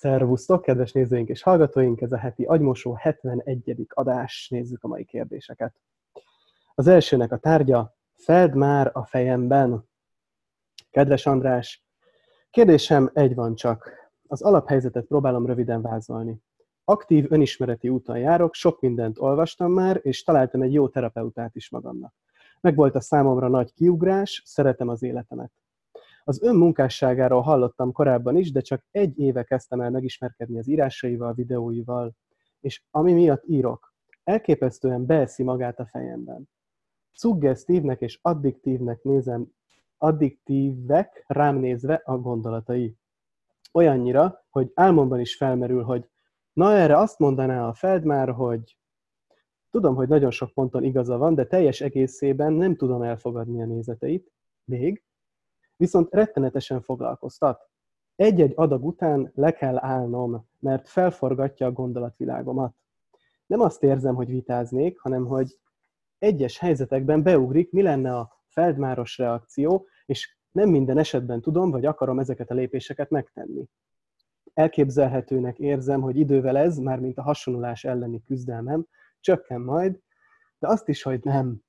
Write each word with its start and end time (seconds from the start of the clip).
Szervusztok, 0.00 0.62
kedves 0.62 0.92
nézőink 0.92 1.28
és 1.28 1.42
hallgatóink! 1.42 2.00
Ez 2.00 2.12
a 2.12 2.16
heti 2.16 2.44
agymosó 2.44 2.94
71. 2.94 3.86
adás. 3.88 4.48
Nézzük 4.50 4.84
a 4.84 4.88
mai 4.88 5.04
kérdéseket. 5.04 5.74
Az 6.74 6.86
elsőnek 6.86 7.32
a 7.32 7.36
tárgya, 7.36 7.96
Feld 8.16 8.54
már 8.54 8.90
a 8.92 9.04
fejemben. 9.04 9.88
Kedves 10.90 11.26
András, 11.26 11.84
kérdésem 12.50 13.10
egy 13.12 13.34
van 13.34 13.54
csak. 13.54 13.90
Az 14.26 14.42
alaphelyzetet 14.42 15.04
próbálom 15.04 15.46
röviden 15.46 15.82
vázolni. 15.82 16.42
Aktív 16.84 17.32
önismereti 17.32 17.88
úton 17.88 18.18
járok, 18.18 18.54
sok 18.54 18.80
mindent 18.80 19.18
olvastam 19.18 19.72
már, 19.72 20.00
és 20.02 20.22
találtam 20.22 20.62
egy 20.62 20.72
jó 20.72 20.88
terapeutát 20.88 21.56
is 21.56 21.70
magamnak. 21.70 22.14
Megvolt 22.60 22.94
a 22.94 23.00
számomra 23.00 23.48
nagy 23.48 23.72
kiugrás, 23.72 24.42
szeretem 24.44 24.88
az 24.88 25.02
életemet. 25.02 25.52
Az 26.24 26.42
ön 26.42 26.56
munkásságáról 26.56 27.40
hallottam 27.40 27.92
korábban 27.92 28.36
is, 28.36 28.52
de 28.52 28.60
csak 28.60 28.84
egy 28.90 29.18
éve 29.18 29.42
kezdtem 29.42 29.80
el 29.80 29.90
megismerkedni 29.90 30.58
az 30.58 30.68
írásaival, 30.68 31.32
videóival, 31.32 32.16
és 32.60 32.82
ami 32.90 33.12
miatt 33.12 33.46
írok, 33.46 33.94
elképesztően 34.24 35.06
beeszi 35.06 35.42
magát 35.42 35.78
a 35.78 35.86
fejemben. 35.86 36.48
Szuggesztívnek 37.12 38.00
és 38.00 38.18
addiktívnek 38.22 39.02
nézem, 39.02 39.46
addiktívek 39.98 41.24
rám 41.26 41.56
nézve 41.56 42.02
a 42.04 42.18
gondolatai. 42.18 42.96
Olyannyira, 43.72 44.44
hogy 44.50 44.70
álmomban 44.74 45.20
is 45.20 45.36
felmerül, 45.36 45.82
hogy 45.82 46.08
na 46.52 46.72
erre 46.72 46.96
azt 46.96 47.18
mondaná 47.18 47.68
a 47.68 47.74
Feld 47.74 48.04
már, 48.04 48.28
hogy 48.30 48.78
tudom, 49.70 49.94
hogy 49.94 50.08
nagyon 50.08 50.30
sok 50.30 50.52
ponton 50.52 50.84
igaza 50.84 51.18
van, 51.18 51.34
de 51.34 51.46
teljes 51.46 51.80
egészében 51.80 52.52
nem 52.52 52.76
tudom 52.76 53.02
elfogadni 53.02 53.62
a 53.62 53.66
nézeteit, 53.66 54.32
még, 54.64 55.04
viszont 55.80 56.14
rettenetesen 56.14 56.82
foglalkoztat. 56.82 57.68
Egy-egy 58.16 58.52
adag 58.54 58.84
után 58.84 59.30
le 59.34 59.52
kell 59.52 59.78
állnom, 59.78 60.46
mert 60.58 60.88
felforgatja 60.88 61.66
a 61.66 61.72
gondolatvilágomat. 61.72 62.74
Nem 63.46 63.60
azt 63.60 63.82
érzem, 63.82 64.14
hogy 64.14 64.28
vitáznék, 64.28 64.98
hanem 64.98 65.26
hogy 65.26 65.58
egyes 66.18 66.58
helyzetekben 66.58 67.22
beugrik, 67.22 67.72
mi 67.72 67.82
lenne 67.82 68.16
a 68.16 68.42
feldmáros 68.46 69.18
reakció, 69.18 69.86
és 70.06 70.36
nem 70.52 70.68
minden 70.68 70.98
esetben 70.98 71.40
tudom, 71.40 71.70
vagy 71.70 71.86
akarom 71.86 72.18
ezeket 72.18 72.50
a 72.50 72.54
lépéseket 72.54 73.10
megtenni. 73.10 73.68
Elképzelhetőnek 74.54 75.58
érzem, 75.58 76.00
hogy 76.00 76.16
idővel 76.16 76.56
ez, 76.56 76.78
mármint 76.78 77.18
a 77.18 77.22
hasonlás 77.22 77.84
elleni 77.84 78.22
küzdelmem, 78.22 78.86
csökken 79.20 79.60
majd, 79.60 80.00
de 80.58 80.68
azt 80.68 80.88
is, 80.88 81.02
hogy 81.02 81.20
nem, 81.22 81.62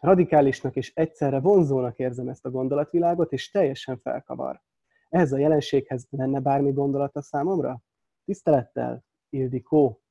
Radikálisnak 0.00 0.76
és 0.76 0.92
egyszerre 0.94 1.40
vonzónak 1.40 1.98
érzem 1.98 2.28
ezt 2.28 2.44
a 2.44 2.50
gondolatvilágot, 2.50 3.32
és 3.32 3.50
teljesen 3.50 3.98
felkavar. 3.98 4.62
Ehhez 5.08 5.32
a 5.32 5.38
jelenséghez 5.38 6.06
lenne 6.10 6.40
bármi 6.40 6.72
gondolata 6.72 7.22
számomra? 7.22 7.82
Tisztelettel, 8.24 9.04
Ildikó. 9.30 10.02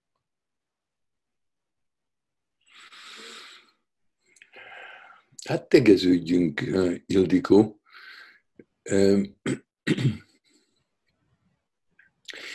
Hát 5.46 5.70
tegeződjünk, 5.70 6.62
Ildikó. 7.06 7.82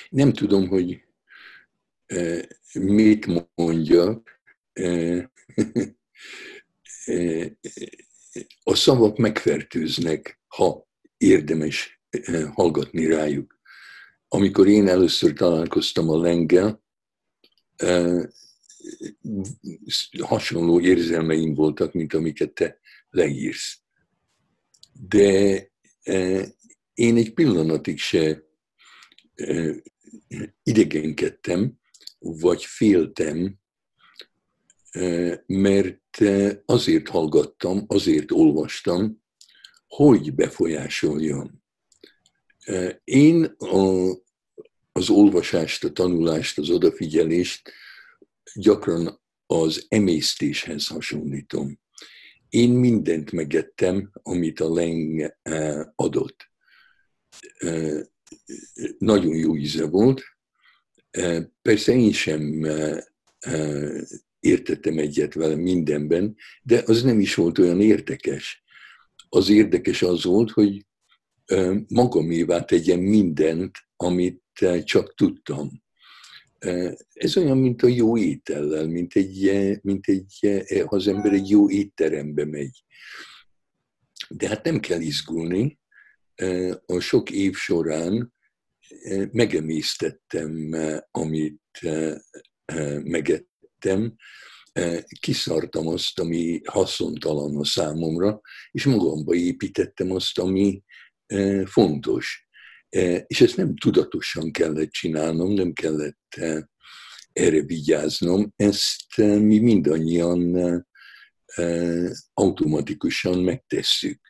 Nem 0.08 0.33
tudom, 0.33 0.69
hogy 0.69 1.06
mit 2.72 3.55
mondjak 3.55 4.41
a 8.62 8.75
szavak 8.75 9.17
megfertőznek, 9.17 10.41
ha 10.47 10.89
érdemes 11.17 12.03
hallgatni 12.53 13.06
rájuk. 13.06 13.61
Amikor 14.28 14.69
én 14.69 14.89
először 14.89 15.33
találkoztam 15.33 16.08
a 16.08 16.20
lenggel, 16.20 16.83
hasonló 20.19 20.80
érzelmeim 20.80 21.55
voltak, 21.55 21.92
mint 21.92 22.14
amiket 22.14 22.52
te 22.52 22.79
leírsz. 23.11 23.80
De 24.92 25.70
én 26.95 27.17
egy 27.17 27.33
pillanatig 27.33 27.98
se 27.98 28.42
idegenkedtem, 30.62 31.80
vagy 32.18 32.64
féltem 32.64 33.61
mert 35.47 36.19
azért 36.64 37.08
hallgattam, 37.08 37.85
azért 37.86 38.30
olvastam, 38.30 39.23
hogy 39.86 40.35
befolyásoljam. 40.35 41.63
Én 43.05 43.45
a, 43.58 44.11
az 44.92 45.11
olvasást, 45.11 45.85
a 45.85 45.92
tanulást, 45.92 46.58
az 46.58 46.70
odafigyelést 46.70 47.73
gyakran 48.55 49.20
az 49.47 49.86
emésztéshez 49.89 50.86
hasonlítom. 50.86 51.80
Én 52.48 52.70
mindent 52.70 53.33
megettem, 53.33 54.11
amit 54.23 54.61
a 54.61 54.74
leng 54.74 55.36
adott. 55.95 56.51
Nagyon 58.98 59.35
jó 59.35 59.57
íze 59.57 59.86
volt. 59.86 60.23
Persze 61.63 61.92
én 61.92 62.13
sem 62.13 62.67
értettem 64.42 64.98
egyet 64.98 65.35
vele 65.35 65.55
mindenben, 65.55 66.36
de 66.63 66.83
az 66.86 67.03
nem 67.03 67.20
is 67.20 67.35
volt 67.35 67.58
olyan 67.58 67.80
érdekes. 67.80 68.64
Az 69.29 69.48
érdekes 69.48 70.03
az 70.03 70.25
volt, 70.25 70.51
hogy 70.51 70.86
magamévá 71.89 72.64
tegyem 72.64 73.01
mindent, 73.01 73.79
amit 73.97 74.42
csak 74.85 75.14
tudtam. 75.14 75.83
Ez 77.13 77.36
olyan, 77.36 77.58
mint 77.58 77.83
a 77.83 77.86
jó 77.86 78.17
étellel, 78.17 78.86
mint 78.86 79.14
egy, 79.14 79.53
mint 79.83 80.07
egy, 80.07 80.64
ha 80.86 80.97
az 80.97 81.09
ember 81.09 81.33
egy 81.33 81.48
jó 81.48 81.70
étterembe 81.70 82.45
megy. 82.45 82.85
De 84.29 84.48
hát 84.48 84.64
nem 84.64 84.80
kell 84.80 85.01
izgulni. 85.01 85.79
A 86.86 86.98
sok 86.98 87.30
év 87.30 87.55
során 87.55 88.33
megemésztettem, 89.30 90.70
amit 91.11 91.80
meget, 93.05 93.47
tettem, 93.82 94.14
eh, 94.72 95.02
kiszartam 95.20 95.86
azt, 95.86 96.18
ami 96.18 96.60
haszontalan 96.64 97.56
a 97.56 97.64
számomra, 97.64 98.40
és 98.70 98.84
magamba 98.84 99.34
építettem 99.34 100.10
azt, 100.10 100.38
ami 100.38 100.82
eh, 101.26 101.66
fontos. 101.66 102.46
Eh, 102.88 103.22
és 103.26 103.40
ezt 103.40 103.56
nem 103.56 103.76
tudatosan 103.76 104.50
kellett 104.52 104.90
csinálnom, 104.90 105.52
nem 105.52 105.72
kellett 105.72 106.40
erre 107.32 107.62
vigyáznom, 107.62 108.52
ezt 108.56 109.16
mi 109.16 109.58
mindannyian 109.58 110.56
automatikusan 112.32 113.38
megtesszük. 113.38 114.20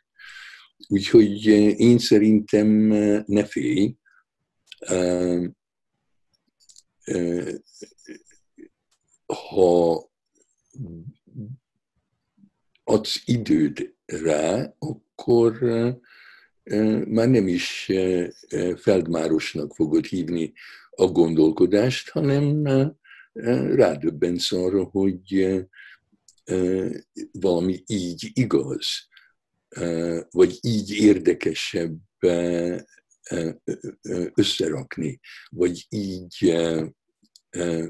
Úgyhogy 0.87 1.45
én 1.79 1.97
szerintem 1.97 2.67
ne 3.25 3.45
félj, 3.45 3.95
ha 9.33 10.11
adsz 12.83 13.21
időt 13.25 13.95
rá, 14.05 14.75
akkor 14.79 15.57
már 17.07 17.29
nem 17.29 17.47
is 17.47 17.91
feldmárosnak 18.75 19.75
fogod 19.75 20.05
hívni 20.05 20.53
a 20.89 21.05
gondolkodást, 21.05 22.09
hanem 22.09 22.63
rádöbbensz 23.75 24.51
arra, 24.51 24.83
hogy 24.83 25.57
valami 27.31 27.83
így 27.87 28.31
igaz, 28.33 29.07
vagy 30.31 30.57
így 30.61 30.91
érdekesebb 30.91 31.97
összerakni, 34.33 35.19
vagy 35.49 35.85
így 35.89 36.57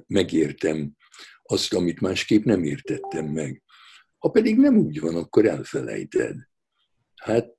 megértem 0.07 0.91
azt, 1.43 1.73
amit 1.73 2.01
másképp 2.01 2.43
nem 2.43 2.63
értettem 2.63 3.25
meg. 3.25 3.63
Ha 4.17 4.29
pedig 4.29 4.57
nem 4.57 4.77
úgy 4.77 4.99
van, 4.99 5.15
akkor 5.15 5.45
elfelejted. 5.45 6.35
Hát 7.15 7.55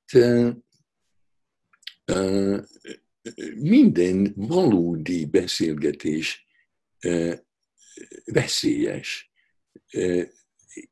minden 3.55 4.33
valódi 4.37 5.27
beszélgetés 5.27 6.47
veszélyes. 8.25 9.33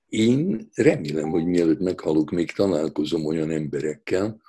Én 0.06 0.68
remélem, 0.74 1.28
hogy 1.28 1.44
mielőtt 1.44 1.80
meghalok, 1.80 2.30
még 2.30 2.50
találkozom 2.50 3.26
olyan 3.26 3.50
emberekkel, 3.50 4.42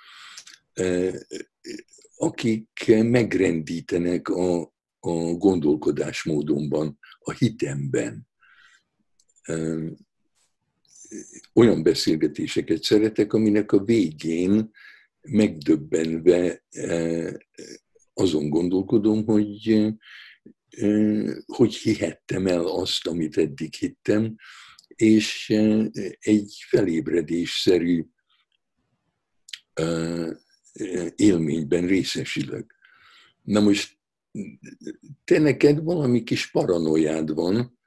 akik 2.16 2.92
megrendítenek 3.04 4.28
a, 4.30 4.62
a 5.00 5.14
gondolkodásmódomban, 5.34 7.00
a 7.20 7.32
hitemben 7.32 8.28
olyan 11.54 11.84
beszélgetéseket 11.84 12.84
szeretek, 12.84 13.34
aminek 13.34 13.72
a 13.72 13.84
végén 13.84 14.72
megdöbbenve 15.22 16.64
azon 18.14 18.50
gondolkodom, 18.50 19.26
hogy 19.26 19.88
hogy 21.46 21.76
hihettem 21.76 22.48
el 22.48 22.66
azt, 22.66 23.08
amit 23.08 23.38
eddig 23.38 23.74
hittem, 23.74 24.36
és 24.88 25.50
egy 26.20 26.64
felébredésszerű 26.68 28.06
élményben 31.16 31.88
részesülök. 31.88 32.76
Na 33.42 33.60
most 33.60 33.98
te 35.24 35.40
neked 35.40 35.84
valami 35.84 36.24
kis 36.24 36.52
paranoiád 36.52 37.34
van, 37.34 37.80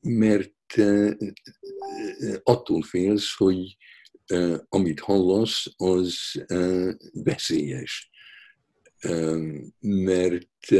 mert 0.00 0.54
attól 2.42 2.82
félsz, 2.82 3.34
hogy 3.36 3.76
amit 4.68 5.00
hallasz, 5.00 5.66
az 5.76 6.16
veszélyes. 7.12 8.10
Mert 9.80 10.70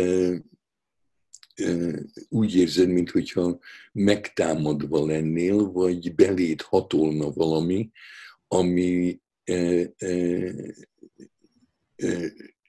úgy 2.28 2.56
érzed, 2.56 2.88
mintha 2.88 3.58
megtámadva 3.93 5.06
lennél, 5.06 5.56
vagy 5.56 6.14
beléd 6.14 6.60
hatolna 6.60 7.31
valami, 7.31 7.90
ami 8.48 9.20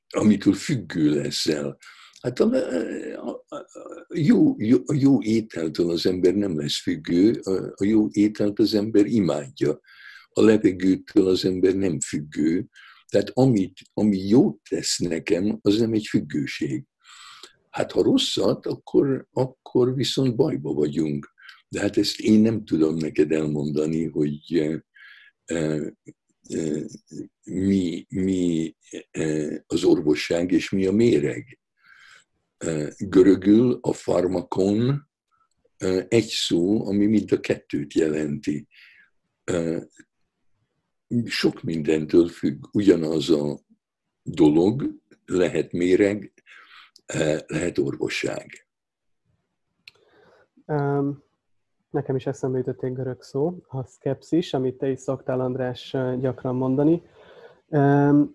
amitől 0.09 0.53
függő 0.53 1.13
leszel. 1.13 1.77
Hát 2.23 2.39
a, 2.39 2.49
a, 3.15 3.45
a, 3.47 3.65
jó, 4.13 4.55
jó, 4.57 4.77
a 4.85 4.93
jó 4.93 5.21
ételtől 5.21 5.89
az 5.89 6.05
ember 6.05 6.33
nem 6.33 6.59
lesz 6.59 6.81
függő, 6.81 7.39
a, 7.43 7.73
a 7.75 7.83
jó 7.85 8.07
ételt 8.11 8.59
az 8.59 8.73
ember 8.73 9.05
imádja. 9.05 9.79
A 10.29 10.41
levegőtől 10.41 11.27
az 11.27 11.45
ember 11.45 11.75
nem 11.75 11.99
függő. 11.99 12.67
Tehát 13.07 13.29
amit, 13.33 13.79
ami 13.93 14.17
jót 14.17 14.59
tesz 14.69 14.97
nekem, 14.97 15.59
az 15.61 15.79
nem 15.79 15.93
egy 15.93 16.07
függőség. 16.07 16.85
Hát 17.69 17.91
ha 17.91 18.03
rosszat, 18.03 18.65
akkor, 18.65 19.27
akkor 19.31 19.95
viszont 19.95 20.35
bajba 20.35 20.73
vagyunk. 20.73 21.33
De 21.69 21.79
hát 21.79 21.97
ezt 21.97 22.19
én 22.19 22.39
nem 22.39 22.65
tudom 22.65 22.95
neked 22.95 23.31
elmondani, 23.31 24.05
hogy 24.05 24.71
mi, 27.43 28.05
mi 28.09 28.75
az 29.67 29.83
orvosság 29.83 30.51
és 30.51 30.69
mi 30.69 30.85
a 30.85 30.91
méreg. 30.91 31.57
Görögül 32.97 33.79
a 33.81 33.93
farmakon 33.93 35.09
egy 36.07 36.27
szó, 36.27 36.87
ami 36.87 37.05
mind 37.05 37.31
a 37.31 37.39
kettőt 37.39 37.93
jelenti. 37.93 38.67
Sok 41.25 41.61
mindentől 41.61 42.27
függ. 42.27 42.65
Ugyanaz 42.71 43.29
a 43.29 43.59
dolog, 44.23 44.89
lehet 45.25 45.71
méreg, 45.71 46.33
lehet 47.47 47.77
orvosság. 47.77 48.67
Um, 50.65 51.23
nekem 51.89 52.15
is 52.15 52.25
eszembe 52.25 52.57
jutott 52.57 52.83
egy 52.83 52.93
görög 52.93 53.21
szó, 53.21 53.63
a 53.67 53.83
szkepszis, 53.83 54.53
amit 54.53 54.77
te 54.77 54.89
is 54.89 54.99
szoktál, 54.99 55.39
András, 55.39 55.95
gyakran 56.19 56.55
mondani. 56.55 57.01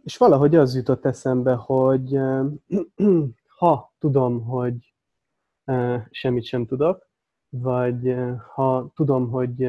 És 0.05 0.17
valahogy 0.17 0.57
az 0.57 0.75
jutott 0.75 1.05
eszembe, 1.05 1.53
hogy 1.53 2.19
ha 3.59 3.95
tudom, 3.99 4.43
hogy 4.45 4.95
semmit 6.11 6.45
sem 6.45 6.67
tudok, 6.67 7.11
vagy 7.49 8.15
ha 8.55 8.93
tudom, 8.95 9.31
hogy 9.31 9.69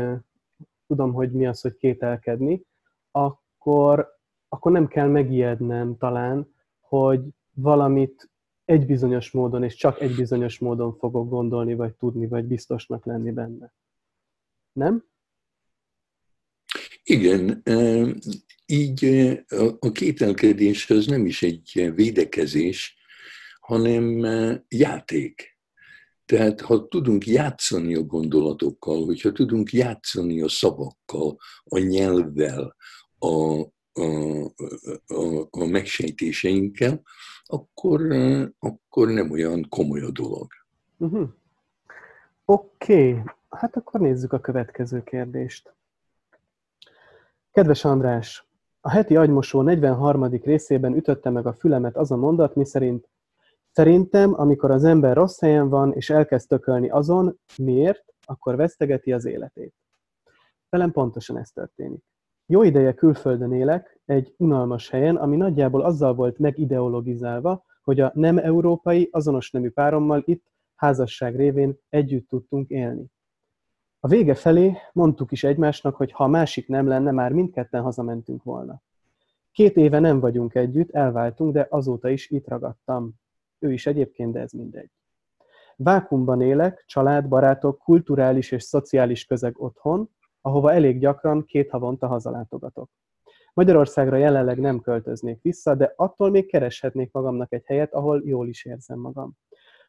tudom, 0.88 1.14
hogy 1.14 1.32
mi 1.32 1.48
az, 1.48 1.62
hogy 1.62 1.76
kételkedni, 1.76 2.66
akkor, 3.12 4.08
akkor 4.48 4.72
nem 4.72 4.88
kell 4.88 5.08
megijednem 5.08 5.98
talán, 5.98 6.56
hogy 6.80 7.22
valamit 7.54 8.30
egy 8.66 8.86
bizonyos 8.86 9.32
módon, 9.32 9.64
és 9.64 9.76
csak 9.76 10.00
egy 10.00 10.16
bizonyos 10.16 10.60
módon 10.60 10.94
fogok 10.94 11.30
gondolni, 11.30 11.76
vagy 11.76 11.94
tudni, 11.94 12.28
vagy 12.28 12.46
biztosnak 12.46 13.06
lenni 13.06 13.32
benne. 13.32 13.74
Nem? 14.72 15.06
Igen, 17.04 17.64
így 18.66 19.06
a 19.80 19.92
kételkedés 19.92 20.90
az 20.90 21.06
nem 21.06 21.26
is 21.26 21.44
egy 21.44 21.92
védekezés, 21.96 22.99
hanem 23.70 24.26
játék. 24.68 25.58
Tehát 26.26 26.62
ha 26.62 26.88
tudunk 26.88 27.26
játszani 27.26 27.96
a 27.96 28.04
gondolatokkal, 28.04 29.06
hogyha 29.06 29.32
tudunk 29.32 29.72
játszani 29.72 30.42
a 30.42 30.50
szavakkal, 30.50 31.38
a 31.64 31.78
nyelvvel, 31.78 32.76
a, 33.20 33.60
a, 33.94 34.44
a, 35.08 35.48
a 35.50 35.66
megsejtéseinkkel, 35.66 37.02
akkor, 37.46 38.02
akkor 38.60 39.08
nem 39.08 39.32
olyan 39.32 39.66
komoly 39.70 40.02
a 40.02 40.12
dolog. 40.12 40.48
Uh-huh. 40.98 41.30
Oké, 42.46 43.10
okay. 43.10 43.24
hát 43.50 43.76
akkor 43.76 44.00
nézzük 44.00 44.34
a 44.34 44.40
következő 44.40 45.04
kérdést. 45.04 45.74
Kedves 47.52 47.86
András, 47.86 48.48
a 48.82 48.90
heti 48.90 49.16
agymosó 49.16 49.62
43. 49.62 50.26
részében 50.26 50.96
ütötte 50.96 51.30
meg 51.30 51.46
a 51.46 51.54
fülemet 51.54 51.98
az 51.98 52.12
a 52.12 52.18
mondat, 52.18 52.56
miszerint 52.56 53.08
Szerintem, 53.72 54.34
amikor 54.40 54.72
az 54.72 54.84
ember 54.84 55.16
rossz 55.16 55.40
helyen 55.40 55.70
van, 55.70 55.94
és 55.94 56.10
elkezd 56.10 56.48
tökölni 56.48 56.90
azon, 56.90 57.40
miért, 57.58 58.04
akkor 58.26 58.56
vesztegeti 58.56 59.14
az 59.14 59.26
életét. 59.26 59.74
Velem 60.70 60.92
pontosan 60.92 61.38
ez 61.38 61.50
történik. 61.50 62.04
Jó 62.46 62.64
ideje 62.64 62.94
külföldön 62.94 63.52
élek, 63.52 64.00
egy 64.06 64.34
unalmas 64.38 64.90
helyen, 64.90 65.16
ami 65.16 65.36
nagyjából 65.36 65.82
azzal 65.82 66.14
volt 66.14 66.38
megideologizálva, 66.38 67.66
hogy 67.82 68.00
a 68.00 68.12
nem 68.14 68.38
európai, 68.38 69.10
azonos 69.12 69.52
nemű 69.52 69.70
párommal 69.70 70.22
itt 70.26 70.46
házasság 70.76 71.36
révén 71.36 71.78
együtt 71.90 72.28
tudtunk 72.28 72.70
élni. 72.70 73.12
A 74.00 74.08
vége 74.08 74.36
felé 74.36 74.78
mondtuk 74.94 75.32
is 75.32 75.44
egymásnak, 75.44 75.96
hogy 75.96 76.12
ha 76.12 76.24
a 76.24 76.28
másik 76.28 76.68
nem 76.68 76.88
lenne, 76.88 77.12
már 77.12 77.32
mindketten 77.32 77.82
hazamentünk 77.82 78.44
volna. 78.44 78.82
Két 79.52 79.76
éve 79.76 80.00
nem 80.00 80.20
vagyunk 80.20 80.56
együtt, 80.56 80.92
elváltunk, 80.92 81.54
de 81.54 81.68
azóta 81.70 82.10
is 82.10 82.30
itt 82.30 82.48
ragadtam. 82.48 83.14
Ő 83.60 83.74
is 83.74 83.86
egyébként, 83.86 84.34
de 84.34 84.40
ez 84.40 84.52
mindegy. 84.52 84.92
Vákumban 85.76 86.42
élek, 86.42 86.84
család, 86.88 87.28
barátok, 87.28 87.78
kulturális 87.78 88.52
és 88.52 88.64
szociális 88.64 89.26
közeg 89.26 89.62
otthon, 89.62 90.10
ahova 90.42 90.74
elég 90.74 91.00
gyakran 91.00 91.46
két 91.46 91.70
havonta 91.70 92.08
hazalátogatok. 92.08 92.90
Magyarországra 93.54 94.16
jelenleg 94.16 94.60
nem 94.60 94.80
költöznék 94.80 95.42
vissza, 95.42 95.76
de 95.76 95.94
attól 95.96 96.30
még 96.30 96.48
kereshetnék 96.48 97.12
magamnak 97.12 97.54
egy 97.54 97.66
helyet, 97.66 97.94
ahol 97.94 98.22
jól 98.26 98.48
is 98.48 98.66
érzem 98.66 99.00
magam. 99.00 99.38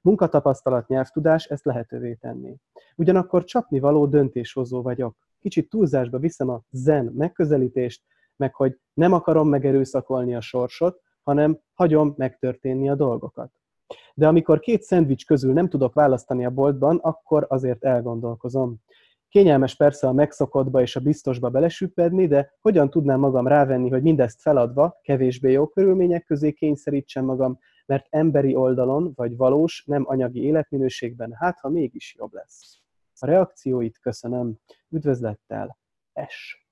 Munkatapasztalat, 0.02 0.88
nyelvtudás 0.88 1.44
ezt 1.44 1.64
lehetővé 1.64 2.14
tenné. 2.14 2.56
Ugyanakkor 2.96 3.44
csapnivaló 3.44 4.06
döntéshozó 4.06 4.82
vagyok. 4.82 5.16
Kicsit 5.40 5.68
túlzásba 5.68 6.18
viszem 6.18 6.48
a 6.48 6.62
zen 6.70 7.04
megközelítést, 7.04 8.02
meg 8.36 8.54
hogy 8.54 8.78
nem 8.92 9.12
akarom 9.12 9.48
megerőszakolni 9.48 10.34
a 10.34 10.40
sorsot, 10.40 11.00
hanem 11.22 11.60
hagyom 11.74 12.14
megtörténni 12.16 12.88
a 12.88 12.94
dolgokat. 12.94 13.52
De 14.14 14.26
amikor 14.26 14.58
két 14.58 14.82
szendvics 14.82 15.26
közül 15.26 15.52
nem 15.52 15.68
tudok 15.68 15.94
választani 15.94 16.44
a 16.44 16.50
boltban, 16.50 16.96
akkor 16.96 17.46
azért 17.48 17.84
elgondolkozom. 17.84 18.80
Kényelmes 19.28 19.76
persze 19.76 20.06
a 20.06 20.12
megszokottba 20.12 20.80
és 20.80 20.96
a 20.96 21.00
biztosba 21.00 21.50
belesüppedni, 21.50 22.26
de 22.26 22.56
hogyan 22.60 22.90
tudnám 22.90 23.20
magam 23.20 23.46
rávenni, 23.46 23.90
hogy 23.90 24.02
mindezt 24.02 24.40
feladva, 24.40 24.98
kevésbé 25.02 25.52
jó 25.52 25.66
körülmények 25.66 26.24
közé 26.24 26.52
kényszerítsem 26.52 27.24
magam, 27.24 27.58
mert 27.86 28.06
emberi 28.10 28.54
oldalon, 28.54 29.12
vagy 29.14 29.36
valós, 29.36 29.84
nem 29.86 30.02
anyagi 30.06 30.42
életminőségben, 30.42 31.32
hát 31.32 31.60
ha 31.60 31.68
mégis 31.68 32.14
jobb 32.18 32.32
lesz. 32.32 32.80
A 33.22 33.26
reakcióit 33.26 33.98
köszönöm. 33.98 34.56
Üdvözlettel, 34.88 35.78
S. 36.28 36.66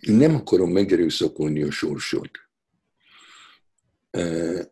nem 0.00 0.34
akarom 0.34 0.70
megerőszakolni 0.70 1.62
a 1.62 1.70
sorsot. 1.70 2.30
Uh, 4.12 4.62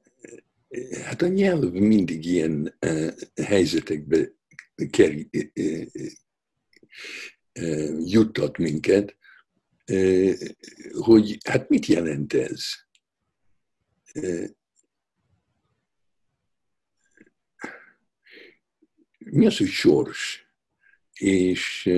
hát 1.04 1.22
a 1.22 1.28
nyelv 1.28 1.72
mindig 1.72 2.24
ilyen 2.24 2.78
helyzetekbe 3.42 4.32
kerül, 4.90 5.28
juttat 8.04 8.58
minket, 8.58 9.16
hogy 10.92 11.38
hát 11.44 11.68
mit 11.68 11.86
jelent 11.86 12.32
ez? 12.32 12.64
Mi 19.18 19.46
az, 19.46 19.56
hogy 19.56 19.68
sors? 19.68 20.45
És 21.20 21.90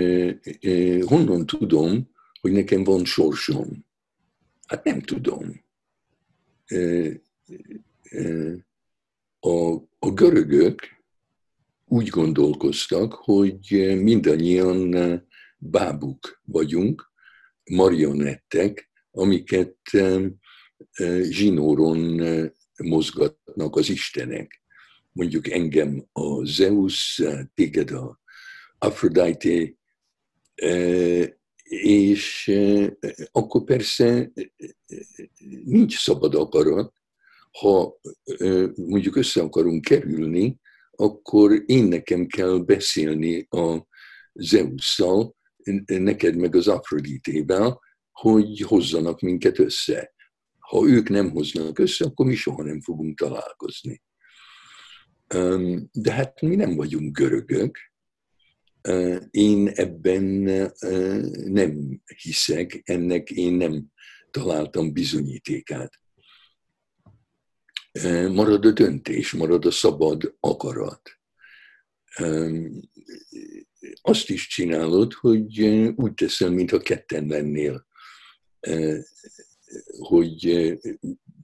honnan 1.05 1.47
tudom, 1.47 2.11
hogy 2.41 2.53
nekem 2.53 2.85
van 2.85 3.05
sorsom? 3.05 3.87
Hát 4.67 4.85
nem 4.85 5.01
tudom. 5.01 5.65
A, 9.41 9.73
a 9.99 10.11
görögök 10.15 10.83
úgy 11.85 12.09
gondolkoztak, 12.09 13.13
hogy 13.13 13.97
mindannyian 14.03 14.95
bábuk 15.59 16.43
vagyunk, 16.45 17.13
marionettek, 17.71 18.91
amiket 19.11 19.77
zsinóron 21.23 22.21
mozgatnak 22.77 23.77
az 23.77 23.89
istenek. 23.89 24.63
Mondjuk 25.13 25.51
engem 25.51 26.05
a 26.13 26.45
Zeus, 26.45 27.23
téged 27.55 27.91
a 27.91 28.21
Aphrodite, 28.79 29.75
és 31.63 32.53
akkor 33.33 33.65
persze 33.65 34.33
nincs 35.65 35.99
szabad 35.99 36.35
akarat, 36.35 36.93
ha 37.61 38.01
mondjuk 38.75 39.17
össze 39.17 39.41
akarunk 39.41 39.85
kerülni, 39.85 40.61
akkor 40.91 41.63
én 41.67 41.85
nekem 41.85 42.27
kell 42.27 42.59
beszélni 42.59 43.47
a 43.51 43.87
Zeus-szal, 44.33 45.37
neked 45.87 46.37
meg 46.37 46.55
az 46.55 46.69
Afroditével, 46.69 47.81
hogy 48.13 48.61
hozzanak 48.61 49.21
minket 49.21 49.59
össze. 49.59 50.15
Ha 50.59 50.87
ők 50.87 51.09
nem 51.09 51.31
hoznak 51.31 51.79
össze, 51.79 52.05
akkor 52.05 52.27
mi 52.27 52.35
soha 52.35 52.63
nem 52.63 52.81
fogunk 52.81 53.19
találkozni. 53.19 54.03
De 55.93 56.13
hát 56.13 56.41
mi 56.41 56.55
nem 56.55 56.77
vagyunk 56.77 57.19
görögök. 57.19 57.79
Én 59.31 59.69
ebben 59.69 60.23
nem 61.45 62.03
hiszek, 62.23 62.81
ennek 62.85 63.31
én 63.31 63.53
nem 63.53 63.85
találtam 64.31 64.93
bizonyítékát. 64.93 66.01
Marad 68.31 68.65
a 68.65 68.71
döntés, 68.71 69.33
marad 69.33 69.65
a 69.65 69.71
szabad 69.71 70.37
akarat. 70.41 71.11
Azt 74.01 74.31
is 74.31 74.47
csinálod, 74.47 75.13
hogy 75.13 75.61
úgy 75.97 76.15
teszel, 76.15 76.51
mintha 76.51 76.79
ketten 76.79 77.27
lennél 77.27 77.87
hogy 79.99 80.45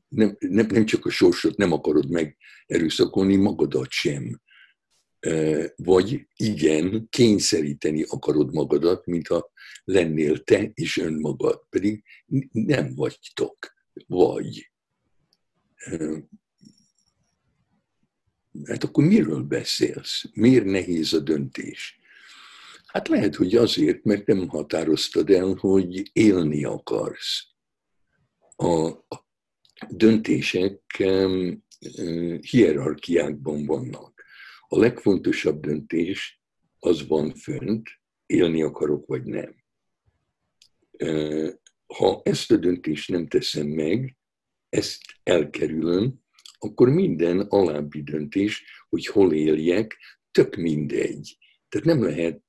nem, 0.09 0.37
nem, 0.39 0.67
nem 0.67 0.85
csak 0.85 1.07
a 1.07 1.11
sorsot 1.11 1.57
nem 1.57 1.73
akarod 1.73 2.11
meg 2.11 2.37
erőszakolni, 2.67 3.37
magadat 3.37 3.91
sem. 3.91 4.43
Vagy 5.77 6.27
igen, 6.37 7.09
kényszeríteni 7.11 8.03
akarod 8.03 8.55
magadat, 8.55 9.07
mintha 9.07 9.53
lennél 9.85 10.39
te 10.39 10.71
és 10.75 10.97
önmagad, 10.97 11.67
pedig 11.71 12.05
nem 12.53 12.95
vagytok, 12.95 13.59
vagy. 14.07 14.71
Hát 18.65 18.85
akkor 18.85 19.05
miről 19.05 19.43
beszélsz? 19.43 20.25
Miért 20.33 20.65
nehéz 20.65 21.13
a 21.13 21.21
döntés? 21.21 21.99
Hát 22.87 23.09
lehet, 23.09 23.35
hogy 23.35 23.55
azért, 23.55 24.05
mert 24.05 24.27
nem 24.27 24.49
határoztad 24.49 25.31
el, 25.31 25.55
hogy 25.59 26.11
élni 26.13 26.65
akarsz. 26.65 27.47
A 28.57 28.93
döntések 29.89 31.03
hierarchiákban 32.41 33.67
vannak. 33.67 34.24
A 34.75 34.79
legfontosabb 34.79 35.61
döntés 35.61 36.41
az 36.79 37.07
van 37.07 37.35
fönt, 37.35 37.89
élni 38.27 38.63
akarok 38.63 39.07
vagy 39.07 39.25
nem. 39.25 39.57
Ha 41.87 42.21
ezt 42.25 42.51
a 42.51 42.57
döntést 42.57 43.11
nem 43.11 43.27
teszem 43.27 43.67
meg, 43.67 44.17
ezt 44.69 45.01
elkerülöm, 45.23 46.15
akkor 46.59 46.89
minden 46.89 47.41
alábbi 47.41 48.03
döntés, 48.03 48.65
hogy 48.89 49.07
hol 49.07 49.35
éljek, 49.35 49.97
tök 50.31 50.57
mindegy. 50.57 51.39
Tehát 51.69 51.87
nem 51.87 52.03
lehet 52.03 52.43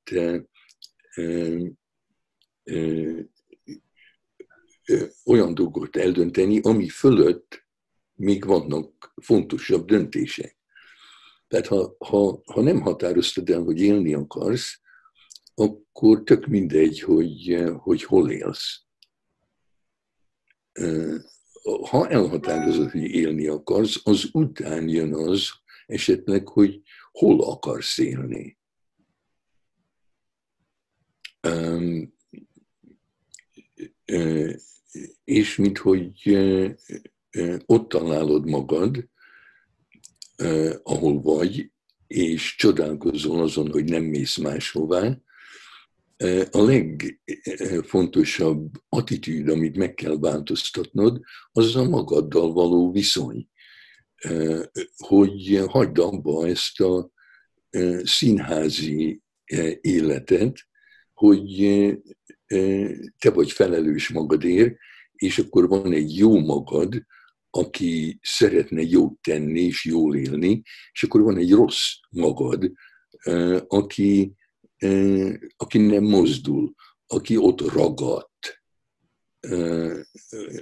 olyan 5.26 5.54
dolgot 5.54 5.96
eldönteni, 5.96 6.60
ami 6.60 6.90
fölött 6.90 7.66
még 8.14 8.46
vannak 8.46 9.14
fontosabb 9.22 9.86
döntések. 9.88 10.55
Tehát 11.48 11.68
ha, 11.68 11.96
ha, 11.98 12.42
ha 12.46 12.62
nem 12.62 12.82
határoztad 12.82 13.50
el, 13.50 13.62
hogy 13.62 13.82
élni 13.82 14.14
akarsz, 14.14 14.80
akkor 15.56 16.24
tök 16.24 16.46
mindegy, 16.48 17.00
hogy, 17.00 17.64
hogy 17.78 18.04
hol 18.04 18.32
élsz. 18.32 18.82
Ha 21.90 22.10
elhatározod, 22.10 22.92
hogy 22.92 23.04
élni 23.04 23.48
akarsz, 23.48 24.02
az 24.04 24.30
után 24.32 24.90
jön 24.90 25.14
az 25.14 25.50
esetleg, 25.86 26.48
hogy 26.48 26.82
hol 27.12 27.44
akarsz 27.44 27.98
élni 27.98 28.58
és 35.24 35.56
mint 35.56 35.78
hogy 35.78 36.38
ott 37.66 37.90
találod 37.90 38.46
magad, 38.46 39.10
ahol 40.84 41.22
vagy, 41.22 41.72
és 42.08 42.56
csodálkozol 42.56 43.42
azon, 43.42 43.72
hogy 43.72 43.84
nem 43.84 44.04
mész 44.04 44.38
máshová, 44.38 45.18
a 46.52 46.62
legfontosabb 46.62 48.72
attitűd, 48.90 49.50
amit 49.50 49.78
meg 49.78 49.94
kell 49.94 50.18
változtatnod, 50.20 51.22
az 51.52 51.76
a 51.76 51.90
magaddal 51.90 52.54
való 52.54 52.92
viszony. 52.92 53.50
Hogy 54.98 55.64
hagyd 55.68 55.98
abba 55.98 56.48
ezt 56.48 56.82
a 56.82 57.12
színházi 58.04 59.22
életet, 59.82 60.58
hogy 61.14 61.58
te 63.18 63.30
vagy 63.34 63.52
felelős 63.52 64.10
magadért, 64.10 64.78
és 65.14 65.40
akkor 65.40 65.68
van 65.68 65.94
egy 65.94 66.18
jó 66.18 66.40
magad, 66.40 67.06
aki 67.56 68.20
szeretne 68.22 68.82
jót 68.82 69.22
tenni 69.22 69.60
és 69.60 69.86
jól 69.86 70.16
élni, 70.16 70.62
és 70.92 71.04
akkor 71.04 71.22
van 71.22 71.38
egy 71.38 71.52
rossz 71.52 71.92
magad, 72.10 72.72
aki, 73.68 74.36
aki 75.56 75.78
nem 75.78 76.04
mozdul, 76.04 76.74
aki 77.08 77.38
ott 77.38 77.62
ragadt. 77.62 78.64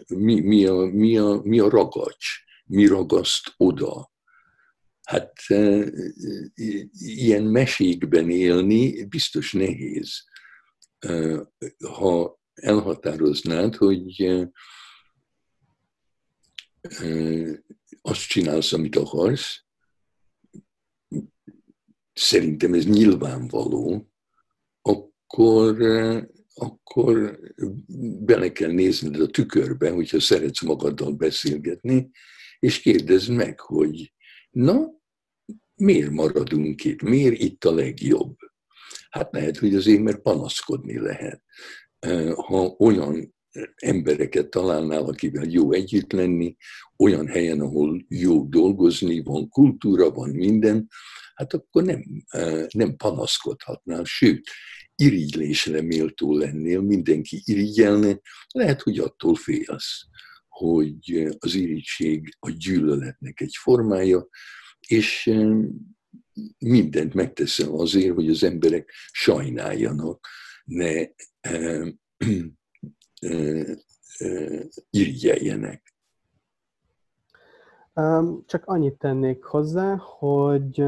Mi, 0.07 0.39
mi, 0.39 0.65
a, 0.65 0.75
mi, 0.75 1.17
a, 1.17 1.41
mi 1.43 1.59
a 1.59 1.69
ragacs? 1.69 2.27
Mi 2.65 2.85
ragaszt 2.85 3.53
oda? 3.57 4.11
Hát 5.03 5.33
ilyen 6.91 7.43
mesékben 7.43 8.29
élni 8.29 9.05
biztos 9.05 9.53
nehéz. 9.53 10.23
Ha 11.97 12.39
elhatároznád, 12.53 13.75
hogy 13.75 14.45
azt 18.01 18.27
csinálsz, 18.27 18.73
amit 18.73 18.95
akarsz, 18.95 19.65
szerintem 22.13 22.73
ez 22.73 22.85
nyilvánvaló, 22.85 24.11
akkor, 24.81 25.81
akkor 26.53 27.39
bele 28.19 28.51
kell 28.51 28.71
nézned 28.71 29.21
a 29.21 29.27
tükörbe, 29.27 29.89
hogyha 29.89 30.19
szeretsz 30.19 30.61
magaddal 30.61 31.11
beszélgetni, 31.11 32.09
és 32.59 32.79
kérdezd 32.79 33.29
meg, 33.29 33.59
hogy 33.59 34.13
na, 34.49 34.91
miért 35.75 36.09
maradunk 36.09 36.83
itt, 36.83 37.01
miért 37.01 37.39
itt 37.39 37.63
a 37.63 37.73
legjobb? 37.73 38.35
Hát 39.09 39.33
lehet, 39.33 39.57
hogy 39.57 39.75
azért, 39.75 40.01
mert 40.01 40.21
panaszkodni 40.21 40.99
lehet. 40.99 41.43
Ha 42.35 42.75
olyan 42.77 43.35
embereket 43.75 44.49
találnál, 44.49 45.03
akivel 45.03 45.45
jó 45.45 45.71
együtt 45.71 46.11
lenni, 46.11 46.55
olyan 46.97 47.27
helyen, 47.27 47.59
ahol 47.59 48.05
jó 48.07 48.45
dolgozni, 48.45 49.23
van 49.23 49.49
kultúra, 49.49 50.11
van 50.11 50.29
minden, 50.29 50.87
hát 51.35 51.53
akkor 51.53 51.83
nem, 51.83 52.03
nem 52.73 52.95
panaszkodhatnál, 52.95 54.03
sőt, 54.03 54.49
irigylésre 54.95 55.81
méltó 55.81 56.37
lennél, 56.37 56.81
mindenki 56.81 57.41
irigyelne, 57.45 58.19
lehet, 58.47 58.81
hogy 58.81 58.99
attól 58.99 59.35
félsz, 59.35 60.05
hogy 60.47 61.35
az 61.39 61.55
irigység 61.55 62.35
a 62.39 62.49
gyűlöletnek 62.49 63.41
egy 63.41 63.55
formája, 63.61 64.27
és 64.87 65.31
mindent 66.57 67.13
megteszem 67.13 67.73
azért, 67.73 68.13
hogy 68.13 68.29
az 68.29 68.43
emberek 68.43 68.93
sajnáljanak, 69.11 70.27
ne 70.63 70.85
e, 70.85 71.11
e, 71.41 71.51
e, 72.17 72.25
irigyeljenek. 74.89 75.93
Csak 78.45 78.65
annyit 78.65 78.97
tennék 78.97 79.43
hozzá, 79.43 79.95
hogy 79.95 80.81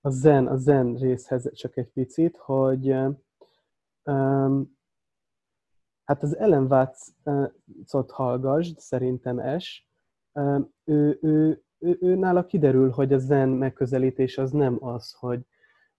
a 0.00 0.10
zen, 0.10 0.46
a 0.46 0.56
zen 0.56 0.94
részhez 0.94 1.52
csak 1.54 1.76
egy 1.76 1.88
picit, 1.88 2.36
hogy 2.36 2.88
hát 6.04 6.22
az 6.22 6.36
Ellen 6.36 6.66
Watts-ot 6.66 8.10
hallgasd, 8.10 8.78
szerintem 8.78 9.38
es, 9.38 9.88
ő, 10.84 11.18
ő 11.22 11.64
ő, 11.80 11.98
ő 12.00 12.14
nála 12.14 12.46
kiderül, 12.46 12.90
hogy 12.90 13.12
a 13.12 13.18
zen 13.18 13.48
megközelítés 13.48 14.38
az 14.38 14.50
nem 14.50 14.84
az, 14.84 15.12
hogy 15.12 15.46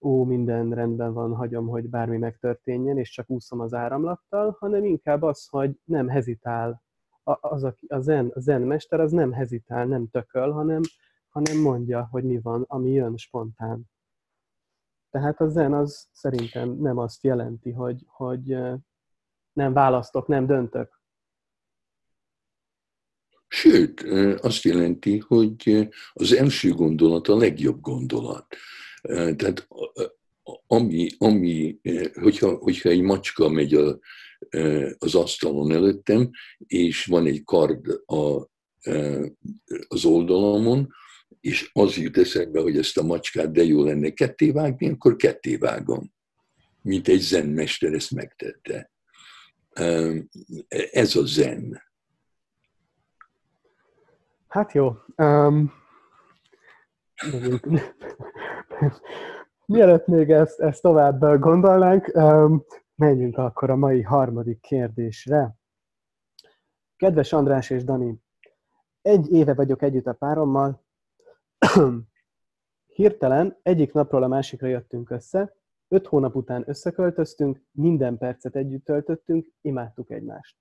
ó, 0.01 0.23
minden 0.23 0.73
rendben 0.73 1.13
van, 1.13 1.35
hagyom, 1.35 1.67
hogy 1.67 1.89
bármi 1.89 2.17
megtörténjen, 2.17 2.97
és 2.97 3.09
csak 3.09 3.29
úszom 3.29 3.59
az 3.59 3.73
áramlattal, 3.73 4.55
hanem 4.59 4.83
inkább 4.83 5.21
az, 5.21 5.47
hogy 5.47 5.79
nem 5.83 6.07
hezitál. 6.07 6.83
A, 7.23 7.37
az, 7.41 7.63
a, 7.63 7.75
a, 7.87 7.99
zen, 7.99 8.31
a 8.33 8.39
zen 8.39 8.61
mester 8.61 8.99
az 8.99 9.11
nem 9.11 9.31
hezitál, 9.31 9.85
nem 9.85 10.07
tököl, 10.07 10.51
hanem, 10.51 10.81
hanem 11.29 11.57
mondja, 11.57 12.07
hogy 12.11 12.23
mi 12.23 12.39
van, 12.41 12.65
ami 12.67 12.91
jön 12.91 13.17
spontán. 13.17 13.89
Tehát 15.09 15.41
a 15.41 15.49
zen 15.49 15.73
az 15.73 16.07
szerintem 16.11 16.69
nem 16.69 16.97
azt 16.97 17.23
jelenti, 17.23 17.71
hogy, 17.71 18.05
hogy 18.07 18.57
nem 19.53 19.73
választok, 19.73 20.27
nem 20.27 20.45
döntök. 20.45 21.01
Sőt, 23.47 24.01
azt 24.41 24.63
jelenti, 24.63 25.17
hogy 25.17 25.89
az 26.13 26.33
első 26.33 26.73
gondolat 26.73 27.27
a 27.27 27.37
legjobb 27.37 27.81
gondolat. 27.81 28.55
Tehát 29.01 29.67
ami, 30.67 31.09
ami 31.17 31.79
hogyha, 32.13 32.55
hogyha 32.55 32.89
egy 32.89 33.01
macska 33.01 33.49
megy 33.49 33.73
a, 33.73 33.99
az 34.97 35.15
asztalon 35.15 35.71
előttem, 35.71 36.29
és 36.57 37.05
van 37.05 37.25
egy 37.25 37.43
kard 37.43 37.87
a, 38.05 38.49
az 39.87 40.05
oldalamon, 40.05 40.93
és 41.41 41.69
az 41.73 41.97
jut 41.97 42.17
eszembe, 42.17 42.61
hogy 42.61 42.77
ezt 42.77 42.97
a 42.97 43.03
macskát 43.03 43.51
de 43.51 43.63
jó 43.63 43.83
lenne 43.83 44.09
ketté 44.09 44.51
vágni, 44.51 44.89
akkor 44.89 45.15
ketté 45.15 45.55
vágom. 45.55 46.13
Mint 46.81 47.07
egy 47.07 47.19
zenmester 47.19 47.93
ezt 47.93 48.11
megtette. 48.11 48.91
Ez 50.69 51.15
a 51.15 51.25
zen. 51.25 51.81
Hát 54.47 54.73
jó. 54.73 54.93
Um, 55.15 55.73
mielőtt 59.65 60.07
még 60.07 60.29
ezt, 60.29 60.59
ezt 60.59 60.81
tovább 60.81 61.39
gondolnánk, 61.39 62.11
menjünk 62.95 63.37
akkor 63.37 63.69
a 63.69 63.75
mai 63.75 64.01
harmadik 64.01 64.59
kérdésre. 64.59 65.55
Kedves 66.95 67.33
András 67.33 67.69
és 67.69 67.83
Dani, 67.83 68.21
egy 69.01 69.31
éve 69.31 69.53
vagyok 69.53 69.81
együtt 69.81 70.07
a 70.07 70.13
párommal, 70.13 70.83
Hirtelen 72.95 73.59
egyik 73.61 73.93
napról 73.93 74.23
a 74.23 74.27
másikra 74.27 74.67
jöttünk 74.67 75.09
össze, 75.09 75.55
öt 75.87 76.07
hónap 76.07 76.35
után 76.35 76.63
összeköltöztünk, 76.67 77.61
minden 77.71 78.17
percet 78.17 78.55
együtt 78.55 78.85
töltöttünk, 78.85 79.47
imádtuk 79.61 80.09
egymást. 80.09 80.57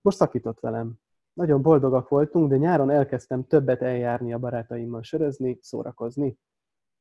Most 0.00 0.16
szakított 0.16 0.60
velem. 0.60 0.94
Nagyon 1.32 1.62
boldogak 1.62 2.08
voltunk, 2.08 2.48
de 2.48 2.56
nyáron 2.56 2.90
elkezdtem 2.90 3.46
többet 3.46 3.82
eljárni 3.82 4.32
a 4.32 4.38
barátaimmal 4.38 5.02
sörözni, 5.02 5.58
szórakozni. 5.60 6.38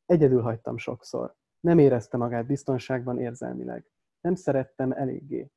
Egyedül 0.06 0.42
hagytam 0.42 0.78
sokszor. 0.78 1.36
Nem 1.60 1.78
érezte 1.80 2.18
magát 2.18 2.46
biztonságban 2.46 3.20
érzelmileg. 3.20 3.92
Nem 4.22 4.36
szerettem 4.36 4.92
eléggé. 4.92 5.52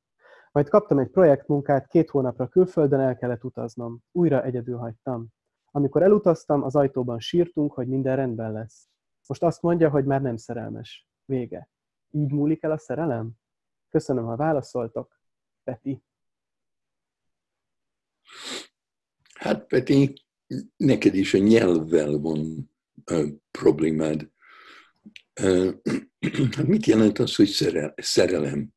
Majd 0.53 0.69
kaptam 0.69 0.99
egy 0.99 1.11
projektmunkát, 1.11 1.87
két 1.87 2.11
hónapra 2.11 2.49
külföldön 2.49 3.01
el 3.01 3.17
kellett 3.17 3.45
utaznom. 3.45 4.01
Újra 4.13 4.43
egyedül 4.43 4.77
hagytam. 4.77 5.27
Amikor 5.71 6.03
elutaztam, 6.03 6.63
az 6.63 6.77
ajtóban 6.77 7.19
sírtunk, 7.21 7.73
hogy 7.73 7.89
minden 7.89 8.17
rendben 8.17 8.53
lesz. 8.53 8.89
Most 9.27 9.43
azt 9.43 9.63
mondja, 9.63 9.91
hogy 9.91 10.05
már 10.05 10.23
nem 10.23 10.37
szerelmes. 10.37 11.09
Vége. 11.25 11.69
Így 12.11 12.33
múlik 12.33 12.63
el 12.63 12.71
a 12.71 12.79
szerelem? 12.79 13.33
Köszönöm, 13.89 14.25
ha 14.25 14.37
válaszoltok. 14.37 15.21
Peti. 15.65 16.05
Hát 19.35 19.67
Peti, 19.67 20.15
neked 20.77 21.15
is 21.15 21.35
a 21.35 21.39
nyelvvel 21.39 22.19
van 22.19 22.71
uh, 23.11 23.29
problémád. 23.51 24.31
Mit 26.67 26.87
jelent 26.87 27.19
az, 27.19 27.35
hogy 27.35 27.49
szerelem? 27.97 28.69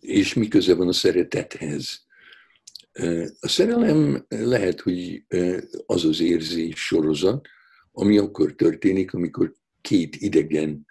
És 0.00 0.34
mi 0.34 0.48
köze 0.48 0.74
van 0.74 0.88
a 0.88 0.92
szeretethez? 0.92 2.06
A 3.40 3.48
szerelem 3.48 4.26
lehet, 4.28 4.80
hogy 4.80 5.24
az 5.86 6.04
az 6.04 6.20
érzés 6.20 6.86
sorozat, 6.86 7.48
ami 7.92 8.18
akkor 8.18 8.54
történik, 8.54 9.14
amikor 9.14 9.54
két 9.80 10.16
idegen 10.16 10.86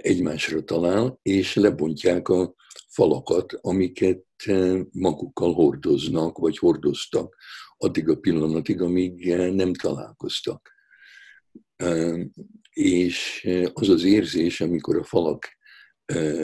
egymásra 0.00 0.64
talál, 0.64 1.18
és 1.22 1.54
lebontják 1.54 2.28
a 2.28 2.54
falakat, 2.88 3.52
amiket 3.60 4.24
magukkal 4.92 5.52
hordoznak, 5.52 6.38
vagy 6.38 6.58
hordoztak 6.58 7.36
addig 7.76 8.08
a 8.08 8.16
pillanatig, 8.16 8.80
amíg 8.80 9.34
nem 9.34 9.74
találkoztak. 9.74 10.71
És 12.70 13.48
az 13.72 13.88
az 13.88 14.04
érzés, 14.04 14.60
amikor 14.60 14.96
a 14.96 15.04
falak, 15.04 15.58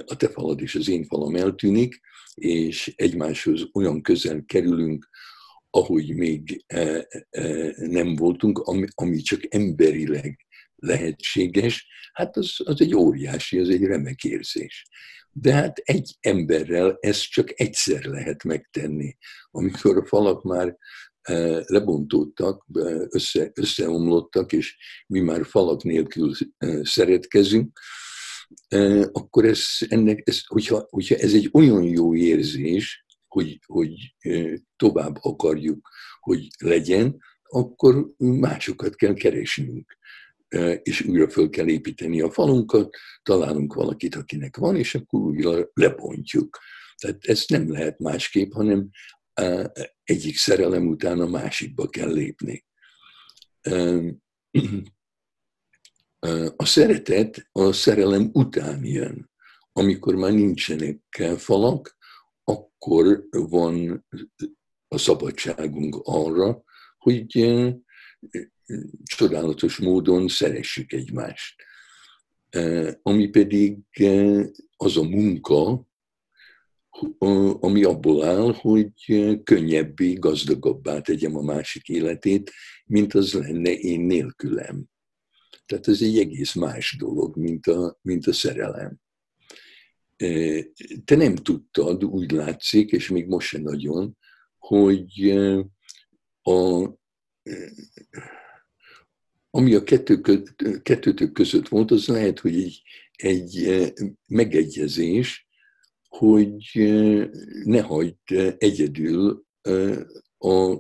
a 0.07 0.17
te 0.17 0.29
falad 0.29 0.61
és 0.61 0.75
az 0.75 0.89
én 0.89 1.05
falam 1.05 1.37
eltűnik, 1.37 2.01
és 2.35 2.93
egymáshoz 2.97 3.69
olyan 3.73 4.03
közel 4.03 4.43
kerülünk, 4.47 5.09
ahogy 5.71 6.15
még 6.15 6.65
nem 7.77 8.17
voltunk, 8.17 8.59
ami, 8.95 9.21
csak 9.21 9.55
emberileg 9.55 10.47
lehetséges, 10.77 11.87
hát 12.13 12.37
az, 12.37 12.55
az 12.65 12.81
egy 12.81 12.95
óriási, 12.95 13.59
az 13.59 13.69
egy 13.69 13.83
remek 13.83 14.25
érzés. 14.25 14.89
De 15.33 15.53
hát 15.53 15.79
egy 15.79 16.17
emberrel 16.21 16.97
ezt 17.01 17.31
csak 17.31 17.61
egyszer 17.61 18.05
lehet 18.05 18.45
megtenni. 18.45 19.17
Amikor 19.51 19.97
a 19.97 20.07
falak 20.07 20.43
már 20.43 20.77
lebontódtak, 21.67 22.67
össze, 23.09 23.51
összeomlottak, 23.55 24.53
és 24.53 24.77
mi 25.07 25.21
már 25.21 25.47
falak 25.47 25.83
nélkül 25.83 26.33
szeretkezünk, 26.83 27.81
akkor 29.13 29.45
ez, 29.45 29.65
ennek, 29.89 30.23
ez, 30.25 30.41
hogyha, 30.47 30.87
hogyha 30.91 31.15
ez 31.15 31.35
egy 31.35 31.49
olyan 31.53 31.83
jó 31.83 32.15
érzés, 32.15 33.05
hogy, 33.27 33.59
hogy 33.67 34.15
tovább 34.77 35.19
akarjuk, 35.21 35.89
hogy 36.21 36.49
legyen, 36.59 37.17
akkor 37.43 38.13
másokat 38.17 38.95
kell 38.95 39.15
keresnünk 39.15 39.99
és 40.83 41.01
újra 41.01 41.29
föl 41.29 41.49
kell 41.49 41.69
építeni 41.69 42.21
a 42.21 42.31
falunkat, 42.31 42.97
találunk 43.23 43.75
valakit, 43.75 44.15
akinek 44.15 44.57
van, 44.57 44.77
és 44.77 44.95
akkor 44.95 45.21
újra 45.21 45.71
lebontjuk. 45.75 46.59
Tehát 46.97 47.25
ezt 47.25 47.51
nem 47.51 47.71
lehet 47.71 47.99
másképp, 47.99 48.53
hanem 48.53 48.89
egyik 50.05 50.37
szerelem 50.37 50.87
után 50.87 51.21
a 51.21 51.27
másikba 51.27 51.89
kell 51.89 52.13
lépni. 52.13 52.65
A 56.57 56.65
szeretet 56.65 57.49
a 57.53 57.73
szerelem 57.73 58.31
után 58.33 58.85
jön. 58.85 59.31
Amikor 59.73 60.15
már 60.15 60.33
nincsenek 60.33 61.23
falak, 61.37 61.97
akkor 62.45 63.27
van 63.31 64.07
a 64.89 64.99
szabadságunk 64.99 66.01
arra, 66.03 66.63
hogy 66.99 67.27
csodálatos 69.05 69.77
módon 69.77 70.29
szeressük 70.29 70.93
egymást. 70.93 71.63
Ami 73.03 73.29
pedig 73.29 73.79
az 74.77 74.97
a 74.97 75.03
munka, 75.03 75.88
ami 77.61 77.85
abból 77.85 78.25
áll, 78.25 78.53
hogy 78.53 78.93
könnyebbé, 79.45 80.13
gazdagabbá 80.13 81.01
tegyem 81.01 81.37
a 81.37 81.43
másik 81.43 81.89
életét, 81.89 82.53
mint 82.85 83.15
az 83.15 83.33
lenne 83.33 83.73
én 83.73 84.01
nélkülem. 84.01 84.85
Tehát 85.67 85.89
ez 85.89 86.03
egy 86.03 86.19
egész 86.19 86.55
más 86.55 86.97
dolog, 86.99 87.37
mint 87.37 87.67
a, 87.67 87.99
mint 88.03 88.27
a 88.27 88.33
szerelem. 88.33 89.01
E, 90.17 90.63
te 91.05 91.17
nem 91.17 91.35
tudtad, 91.35 92.05
úgy 92.05 92.31
látszik, 92.31 92.91
és 92.91 93.09
még 93.09 93.27
most 93.27 93.49
sem 93.49 93.63
nagyon, 93.63 94.17
hogy 94.59 95.29
e, 95.29 95.67
a, 96.43 96.85
e, 97.43 97.73
ami 99.51 99.75
a 99.75 99.83
kettő, 99.83 100.43
kettőtök 100.83 101.33
között 101.33 101.69
volt, 101.69 101.91
az 101.91 102.07
lehet, 102.07 102.39
hogy 102.39 102.55
egy, 102.55 102.83
egy 103.13 103.95
megegyezés, 104.27 105.48
hogy 106.09 106.73
ne 107.65 107.81
hagyd 107.81 108.55
egyedül 108.59 109.45
a 110.39 110.77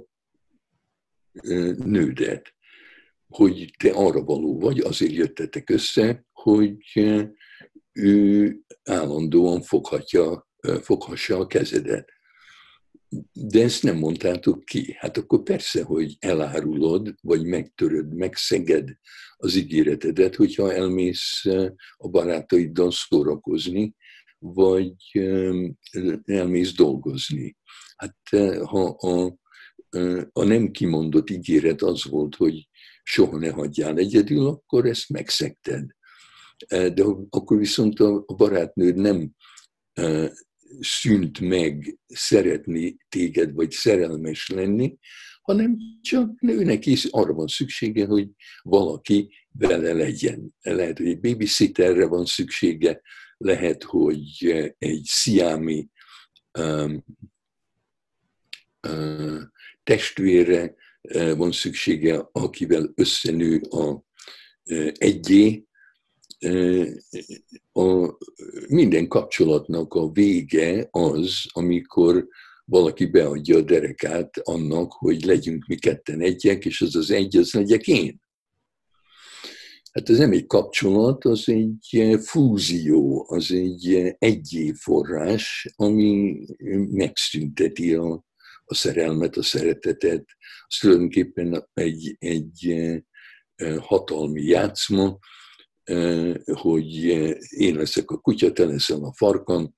nődet 1.84 2.56
hogy 3.28 3.74
te 3.78 3.90
arra 3.90 4.24
való 4.24 4.58
vagy, 4.58 4.78
azért 4.78 5.12
jöttetek 5.12 5.70
össze, 5.70 6.26
hogy 6.32 6.76
ő 7.92 8.56
állandóan 8.84 9.62
foghatja, 9.62 10.48
foghassa 10.80 11.38
a 11.38 11.46
kezedet. 11.46 12.08
De 13.32 13.62
ezt 13.62 13.82
nem 13.82 13.96
mondtátok 13.96 14.64
ki. 14.64 14.94
Hát 14.98 15.16
akkor 15.16 15.42
persze, 15.42 15.82
hogy 15.82 16.16
elárulod, 16.18 17.14
vagy 17.20 17.46
megtöröd, 17.46 18.14
megszeged 18.14 18.88
az 19.36 19.54
ígéretedet, 19.54 20.34
hogyha 20.34 20.72
elmész 20.72 21.44
a 21.96 22.08
barátaiddal 22.08 22.90
szórakozni, 22.90 23.94
vagy 24.38 24.94
elmész 26.24 26.74
dolgozni. 26.74 27.56
Hát 27.96 28.16
ha 28.64 28.84
a 28.88 29.36
a 30.32 30.44
nem 30.44 30.70
kimondott 30.70 31.30
ígéret 31.30 31.82
az 31.82 32.04
volt, 32.04 32.34
hogy 32.34 32.68
soha 33.02 33.38
ne 33.38 33.50
hagyjál 33.50 33.96
egyedül, 33.96 34.46
akkor 34.46 34.86
ezt 34.86 35.08
megszekted. 35.08 35.86
De 36.68 37.02
akkor 37.30 37.58
viszont 37.58 38.00
a 38.00 38.24
barátnőd 38.36 38.96
nem 38.96 39.30
szűnt 40.80 41.40
meg 41.40 41.98
szeretni 42.06 42.96
téged, 43.08 43.52
vagy 43.52 43.70
szerelmes 43.70 44.48
lenni, 44.48 44.98
hanem 45.42 45.76
csak 46.02 46.40
nőnek 46.40 46.86
is 46.86 47.04
arra 47.04 47.32
van 47.32 47.46
szüksége, 47.46 48.06
hogy 48.06 48.28
valaki 48.62 49.32
vele 49.52 49.92
legyen. 49.92 50.54
Lehet, 50.60 50.98
hogy 50.98 51.06
egy 51.06 51.20
babysitterre 51.20 52.06
van 52.06 52.24
szüksége, 52.24 53.00
lehet, 53.38 53.82
hogy 53.82 54.26
egy 54.78 55.04
sziámi 55.04 55.88
um, 56.58 57.04
uh, 58.88 59.40
testvérre 59.82 60.74
van 61.36 61.52
szüksége, 61.52 62.28
akivel 62.32 62.92
összenő 62.94 63.60
a 63.60 64.06
egyé. 64.92 65.66
A, 67.72 68.16
minden 68.68 69.08
kapcsolatnak 69.08 69.94
a 69.94 70.10
vége 70.10 70.88
az, 70.90 71.44
amikor 71.48 72.28
valaki 72.64 73.06
beadja 73.06 73.56
a 73.56 73.62
derekát 73.62 74.38
annak, 74.38 74.92
hogy 74.92 75.24
legyünk 75.24 75.66
mi 75.66 75.74
ketten 75.74 76.20
egyek, 76.20 76.64
és 76.64 76.80
az 76.80 76.96
az 76.96 77.10
egy, 77.10 77.36
az 77.36 77.52
legyek 77.52 77.86
én. 77.86 78.20
Hát 79.92 80.08
ez 80.08 80.18
nem 80.18 80.32
egy 80.32 80.46
kapcsolat, 80.46 81.24
az 81.24 81.48
egy 81.48 82.18
fúzió, 82.20 83.26
az 83.28 83.52
egy 83.52 84.14
egyé 84.18 84.72
forrás, 84.72 85.68
ami 85.76 86.40
megszünteti 86.90 87.94
a, 87.94 88.24
a 88.64 88.74
szerelmet, 88.74 89.36
a 89.36 89.42
szeretetet. 89.42 90.24
Az 90.66 90.78
tulajdonképpen 90.78 91.68
egy, 91.74 92.16
egy 92.18 92.74
hatalmi 93.78 94.42
játszma, 94.42 95.18
hogy 96.44 96.94
én 97.48 97.74
leszek 97.76 98.10
a 98.10 98.18
kutya, 98.18 98.52
te 98.52 98.64
leszel 98.64 99.04
a 99.04 99.12
farkam, 99.12 99.74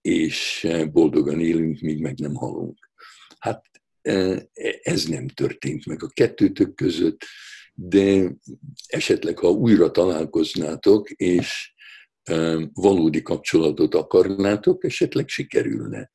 és 0.00 0.68
boldogan 0.92 1.40
élünk, 1.40 1.80
míg 1.80 2.00
meg 2.00 2.18
nem 2.18 2.34
halunk. 2.34 2.90
Hát 3.38 3.64
ez 4.82 5.04
nem 5.04 5.28
történt 5.28 5.86
meg 5.86 6.02
a 6.02 6.08
kettőtök 6.08 6.74
között, 6.74 7.24
de 7.74 8.30
esetleg, 8.86 9.38
ha 9.38 9.50
újra 9.50 9.90
találkoznátok, 9.90 11.10
és 11.10 11.74
valódi 12.72 13.22
kapcsolatot 13.22 13.94
akarnátok, 13.94 14.84
esetleg 14.84 15.28
sikerülne. 15.28 16.10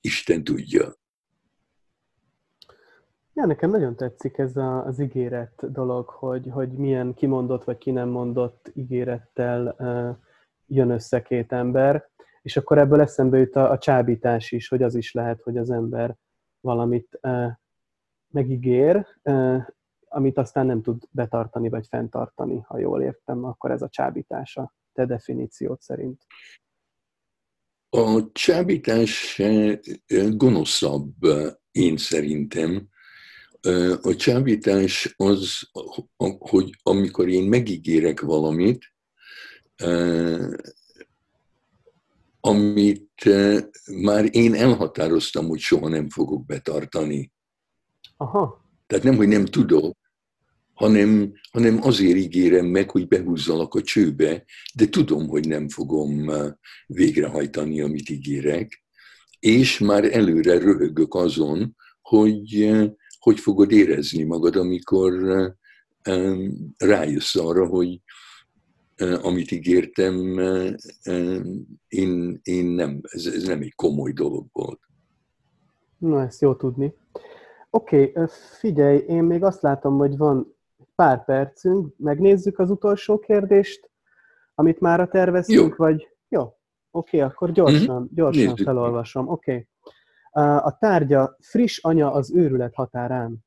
Isten 0.00 0.44
tudja. 0.44 0.96
Ja, 3.38 3.46
nekem 3.46 3.70
nagyon 3.70 3.96
tetszik 3.96 4.38
ez 4.38 4.56
a, 4.56 4.84
az 4.84 4.98
ígéret 4.98 5.72
dolog, 5.72 6.08
hogy, 6.08 6.48
hogy 6.50 6.68
milyen 6.72 7.14
kimondott 7.14 7.64
vagy 7.64 7.78
ki 7.78 7.90
nem 7.90 8.08
mondott 8.08 8.70
ígérettel 8.74 9.76
uh, 9.78 10.16
jön 10.66 10.90
össze 10.90 11.22
két 11.22 11.52
ember, 11.52 12.10
és 12.42 12.56
akkor 12.56 12.78
ebből 12.78 13.00
eszembe 13.00 13.38
jut 13.38 13.56
a, 13.56 13.70
a 13.70 13.78
csábítás 13.78 14.52
is, 14.52 14.68
hogy 14.68 14.82
az 14.82 14.94
is 14.94 15.12
lehet, 15.12 15.42
hogy 15.42 15.56
az 15.56 15.70
ember 15.70 16.16
valamit 16.60 17.18
uh, 17.22 17.46
megígér, 18.28 19.06
uh, 19.22 19.64
amit 20.08 20.38
aztán 20.38 20.66
nem 20.66 20.82
tud 20.82 21.02
betartani 21.10 21.68
vagy 21.68 21.86
fenntartani, 21.86 22.60
ha 22.66 22.78
jól 22.78 23.02
értem, 23.02 23.44
akkor 23.44 23.70
ez 23.70 23.82
a 23.82 23.88
csábítása 23.88 24.74
te 24.92 25.06
definíciót 25.06 25.82
szerint. 25.82 26.26
A 27.90 28.32
csábítás 28.32 29.42
gonoszabb, 30.30 31.14
én 31.70 31.96
szerintem, 31.96 32.88
a 34.02 34.14
csábítás 34.16 35.14
az, 35.16 35.70
hogy 36.38 36.78
amikor 36.82 37.28
én 37.28 37.44
megígérek 37.44 38.20
valamit, 38.20 38.84
amit 42.40 43.24
már 44.02 44.28
én 44.30 44.54
elhatároztam, 44.54 45.46
hogy 45.46 45.58
soha 45.58 45.88
nem 45.88 46.08
fogok 46.08 46.46
betartani. 46.46 47.32
Aha. 48.16 48.66
Tehát 48.88 49.04
nem, 49.04 49.16
hogy 49.16 49.28
nem 49.28 49.44
tudok, 49.44 49.96
hanem, 50.74 51.32
hanem 51.50 51.78
azért 51.82 52.16
ígérem 52.16 52.66
meg, 52.66 52.90
hogy 52.90 53.08
behúzzalak 53.08 53.74
a 53.74 53.82
csőbe, 53.82 54.44
de 54.74 54.88
tudom, 54.88 55.28
hogy 55.28 55.48
nem 55.48 55.68
fogom 55.68 56.30
végrehajtani, 56.86 57.80
amit 57.80 58.10
ígérek, 58.10 58.84
és 59.40 59.78
már 59.78 60.04
előre 60.04 60.58
röhögök 60.58 61.14
azon, 61.14 61.76
hogy 62.02 62.70
hogy 63.18 63.40
fogod 63.40 63.70
érezni 63.70 64.22
magad, 64.22 64.56
amikor 64.56 65.12
rájössz 66.76 67.36
arra, 67.36 67.66
hogy 67.66 68.00
amit 69.22 69.50
ígértem, 69.50 70.38
én, 71.88 72.40
én 72.42 72.64
nem, 72.66 73.00
ez, 73.02 73.26
ez 73.26 73.42
nem 73.42 73.60
egy 73.60 73.74
komoly 73.74 74.12
dolog 74.12 74.46
volt. 74.52 74.80
Na, 75.98 76.22
ezt 76.22 76.40
jó 76.40 76.54
tudni. 76.54 76.94
Oké, 77.70 78.10
okay, 78.14 78.26
figyelj, 78.58 78.98
én 78.98 79.22
még 79.22 79.44
azt 79.44 79.62
látom, 79.62 79.98
hogy 79.98 80.16
van 80.16 80.56
pár 80.94 81.24
percünk, 81.24 81.94
megnézzük 81.96 82.58
az 82.58 82.70
utolsó 82.70 83.18
kérdést, 83.18 83.90
amit 84.54 84.80
már 84.80 85.08
terveztünk, 85.08 85.68
jó. 85.68 85.84
vagy... 85.84 86.08
Jó, 86.28 86.42
oké, 86.42 86.56
okay, 86.90 87.20
akkor 87.20 87.52
gyorsan, 87.52 87.96
mm-hmm. 87.96 88.14
gyorsan 88.14 88.42
Nézzük. 88.42 88.66
felolvasom. 88.66 89.28
Oké. 89.28 89.52
Okay. 89.52 89.66
A 90.56 90.78
tárgya 90.78 91.36
friss 91.40 91.78
anya 91.78 92.12
az 92.12 92.34
őrület 92.34 92.74
határán. 92.74 93.38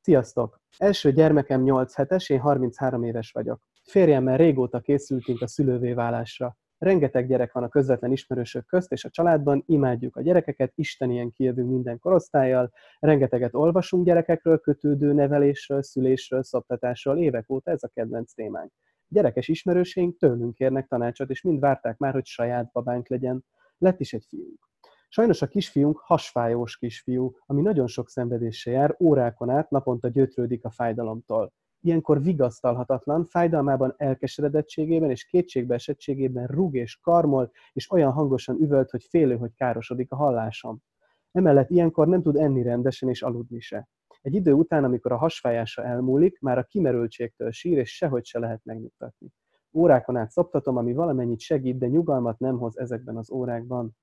Sziasztok! 0.00 0.60
Első 0.78 1.12
gyermekem 1.12 1.62
8 1.62 1.94
hetes, 1.94 2.28
én 2.28 2.40
33 2.40 3.02
éves 3.02 3.30
vagyok. 3.32 3.60
Férjemmel 3.84 4.36
régóta 4.36 4.80
készültünk 4.80 5.40
a 5.40 5.46
szülővé 5.46 5.92
válásra. 5.92 6.56
Rengeteg 6.84 7.26
gyerek 7.26 7.52
van 7.52 7.62
a 7.62 7.68
közvetlen 7.68 8.12
ismerősök 8.12 8.66
közt 8.66 8.92
és 8.92 9.04
a 9.04 9.10
családban, 9.10 9.62
imádjuk 9.66 10.16
a 10.16 10.22
gyerekeket, 10.22 10.72
istenien 10.74 11.32
kijövünk 11.32 11.70
minden 11.70 11.98
korosztályjal, 11.98 12.72
rengeteget 12.98 13.54
olvasunk 13.54 14.04
gyerekekről, 14.04 14.58
kötődő 14.58 15.12
nevelésről, 15.12 15.82
szülésről, 15.82 16.42
szoptatásról, 16.42 17.18
évek 17.18 17.50
óta 17.50 17.70
ez 17.70 17.82
a 17.82 17.88
kedvenc 17.88 18.32
témánk. 18.32 18.72
Gyerekes 19.08 19.48
ismerőseink 19.48 20.18
tőlünk 20.18 20.54
kérnek 20.54 20.86
tanácsot, 20.86 21.30
és 21.30 21.42
mind 21.42 21.60
várták 21.60 21.98
már, 21.98 22.12
hogy 22.12 22.26
saját 22.26 22.70
babánk 22.72 23.08
legyen. 23.08 23.44
Lett 23.78 24.00
is 24.00 24.12
egy 24.12 24.24
fiunk. 24.28 24.68
Sajnos 25.08 25.42
a 25.42 25.46
kisfiunk 25.46 25.98
hasfájós 25.98 26.76
kisfiú, 26.76 27.36
ami 27.46 27.62
nagyon 27.62 27.86
sok 27.86 28.08
szenvedéssel 28.08 28.72
jár, 28.72 28.96
órákon 29.00 29.50
át 29.50 29.70
naponta 29.70 30.08
gyötrődik 30.08 30.64
a 30.64 30.70
fájdalomtól. 30.70 31.52
Ilyenkor 31.84 32.22
vigasztalhatatlan, 32.22 33.24
fájdalmában, 33.24 33.94
elkeseredettségében 33.96 35.10
és 35.10 35.24
kétségbeesettségében 35.24 36.46
rúg 36.46 36.74
és 36.74 36.98
karmol, 37.02 37.50
és 37.72 37.90
olyan 37.90 38.12
hangosan 38.12 38.56
üvölt, 38.60 38.90
hogy 38.90 39.04
félő, 39.08 39.36
hogy 39.36 39.54
károsodik 39.54 40.12
a 40.12 40.16
hallásom. 40.16 40.82
Emellett 41.32 41.70
ilyenkor 41.70 42.08
nem 42.08 42.22
tud 42.22 42.36
enni 42.36 42.62
rendesen 42.62 43.08
és 43.08 43.22
aludni 43.22 43.60
se. 43.60 43.88
Egy 44.20 44.34
idő 44.34 44.52
után, 44.52 44.84
amikor 44.84 45.12
a 45.12 45.16
hasfájása 45.16 45.84
elmúlik, 45.84 46.40
már 46.40 46.58
a 46.58 46.62
kimerültségtől 46.62 47.50
sír, 47.50 47.78
és 47.78 47.96
sehogy 47.96 48.24
se 48.24 48.38
lehet 48.38 48.64
megnyugtatni. 48.64 49.32
Órákon 49.72 50.16
át 50.16 50.30
szoptatom, 50.30 50.76
ami 50.76 50.92
valamennyit 50.92 51.40
segít, 51.40 51.78
de 51.78 51.86
nyugalmat 51.86 52.38
nem 52.38 52.58
hoz 52.58 52.78
ezekben 52.78 53.16
az 53.16 53.30
órákban 53.30 53.96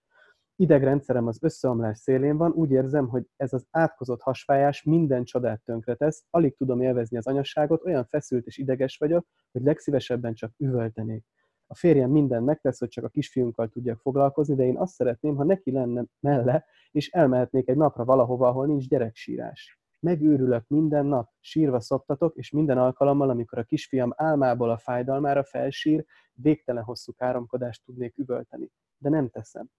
idegrendszerem 0.62 1.28
az 1.28 1.38
összeomlás 1.41 1.97
szélén 1.97 2.38
van, 2.38 2.52
úgy 2.52 2.71
érzem, 2.71 3.08
hogy 3.08 3.28
ez 3.36 3.54
az 3.54 3.65
átkozott 3.69 4.21
hasfájás 4.21 4.84
minden 4.84 5.24
csodát 5.24 5.62
tönkretesz, 5.63 6.26
alig 6.30 6.56
tudom 6.56 6.82
élvezni 6.82 7.17
az 7.17 7.28
anyasságot, 7.28 7.86
olyan 7.86 8.06
feszült 8.06 8.45
és 8.45 8.58
ideges 8.58 8.97
vagyok, 8.97 9.28
hogy 9.52 9.62
legszívesebben 9.63 10.34
csak 10.34 10.54
üvöltenék. 10.58 11.26
A 11.67 11.76
férjem 11.76 12.10
minden 12.10 12.43
megtesz, 12.43 12.80
hogy 12.80 12.88
csak 12.88 13.04
a 13.04 13.10
kisfiunkkal 13.10 13.67
tudjak 13.67 14.00
foglalkozni, 14.00 14.56
de 14.56 14.63
én 14.63 14.78
azt 14.78 14.93
szeretném, 14.93 15.36
ha 15.36 15.43
neki 15.43 15.71
lenne 15.71 16.06
melle, 16.19 16.65
és 16.91 17.10
elmehetnék 17.10 17.69
egy 17.69 17.78
napra 17.78 18.06
valahova, 18.06 18.47
ahol 18.47 18.65
nincs 18.65 18.88
gyereksírás. 18.88 19.80
Megőrülök 20.00 20.67
minden 20.67 21.06
nap, 21.06 21.30
sírva 21.39 21.80
szoptatok, 21.80 22.36
és 22.36 22.52
minden 22.52 22.78
alkalommal, 22.78 23.30
amikor 23.30 23.58
a 23.58 23.63
kisfiam 23.63 24.13
álmából 24.15 24.69
a 24.69 24.78
fájdalmára 24.78 25.43
felsír, 25.43 26.06
végtelen 26.34 26.84
hosszú 26.84 27.13
káromkodást 27.13 27.84
tudnék 27.86 28.17
üvölteni. 28.17 28.71
De 28.97 29.10
nem 29.10 29.30
teszem 29.30 29.69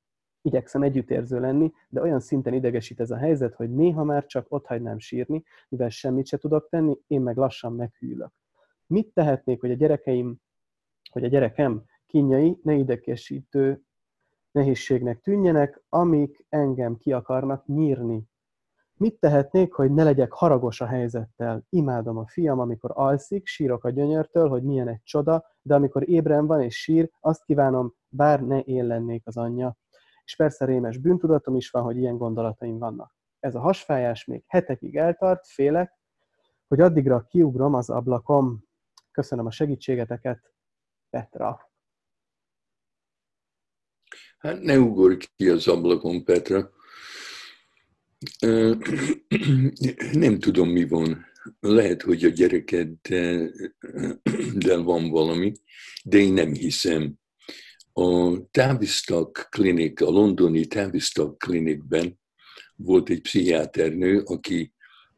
igyekszem 0.42 0.82
együttérző 0.82 1.40
lenni, 1.40 1.72
de 1.88 2.00
olyan 2.00 2.20
szinten 2.20 2.54
idegesít 2.54 3.00
ez 3.00 3.10
a 3.10 3.16
helyzet, 3.16 3.54
hogy 3.54 3.70
néha 3.70 4.04
már 4.04 4.26
csak 4.26 4.46
ott 4.48 4.66
hagynám 4.66 4.98
sírni, 4.98 5.42
mivel 5.68 5.88
semmit 5.88 6.26
se 6.26 6.36
tudok 6.36 6.68
tenni, 6.68 6.98
én 7.06 7.20
meg 7.20 7.36
lassan 7.36 7.72
meghűlök. 7.72 8.32
Mit 8.86 9.12
tehetnék, 9.14 9.60
hogy 9.60 9.70
a 9.70 9.74
gyerekeim, 9.74 10.36
hogy 11.10 11.24
a 11.24 11.28
gyerekem 11.28 11.84
kínjai 12.06 12.58
ne 12.62 12.74
idegesítő 12.74 13.82
nehézségnek 14.50 15.20
tűnjenek, 15.20 15.82
amik 15.88 16.46
engem 16.48 16.96
ki 16.96 17.12
akarnak 17.12 17.66
nyírni. 17.66 18.30
Mit 18.96 19.20
tehetnék, 19.20 19.72
hogy 19.72 19.92
ne 19.92 20.04
legyek 20.04 20.32
haragos 20.32 20.80
a 20.80 20.86
helyzettel? 20.86 21.66
Imádom 21.68 22.16
a 22.16 22.26
fiam, 22.26 22.58
amikor 22.58 22.90
alszik, 22.94 23.46
sírok 23.46 23.84
a 23.84 23.90
gyönyörtől, 23.90 24.48
hogy 24.48 24.62
milyen 24.62 24.88
egy 24.88 25.02
csoda, 25.02 25.44
de 25.62 25.74
amikor 25.74 26.08
ébren 26.08 26.46
van 26.46 26.62
és 26.62 26.82
sír, 26.82 27.10
azt 27.20 27.44
kívánom, 27.44 27.94
bár 28.08 28.42
ne 28.42 28.58
én 28.58 28.86
lennék 28.86 29.26
az 29.26 29.36
anyja 29.36 29.76
és 30.24 30.36
persze 30.36 30.64
rémes 30.64 30.98
bűntudatom 30.98 31.56
is 31.56 31.70
van, 31.70 31.82
hogy 31.82 31.96
ilyen 31.96 32.16
gondolataim 32.16 32.78
vannak. 32.78 33.16
Ez 33.40 33.54
a 33.54 33.60
hasfájás 33.60 34.24
még 34.24 34.44
hetekig 34.46 34.96
eltart, 34.96 35.46
félek, 35.46 35.92
hogy 36.68 36.80
addigra 36.80 37.26
kiugrom 37.26 37.74
az 37.74 37.90
ablakom. 37.90 38.64
Köszönöm 39.10 39.46
a 39.46 39.50
segítségeteket, 39.50 40.52
Petra. 41.10 41.70
Hát 44.38 44.60
ne 44.60 44.78
ugorj 44.78 45.16
ki 45.36 45.48
az 45.48 45.68
ablakon, 45.68 46.24
Petra. 46.24 46.70
Nem 50.12 50.38
tudom, 50.38 50.68
mi 50.68 50.88
van. 50.88 51.24
Lehet, 51.60 52.02
hogy 52.02 52.24
a 52.24 52.28
gyerekeddel 52.28 53.50
van 54.82 55.10
valami, 55.10 55.52
de 56.04 56.18
én 56.18 56.32
nem 56.32 56.52
hiszem. 56.52 57.20
A 57.92 58.40
Tavistock 58.50 59.48
klinik, 59.50 60.00
a 60.00 60.10
londoni 60.10 60.66
Tavistock 60.66 61.38
klinikben 61.38 62.20
volt 62.76 63.08
egy 63.08 63.20
pszichiáternő, 63.20 64.20
aki 64.20 64.72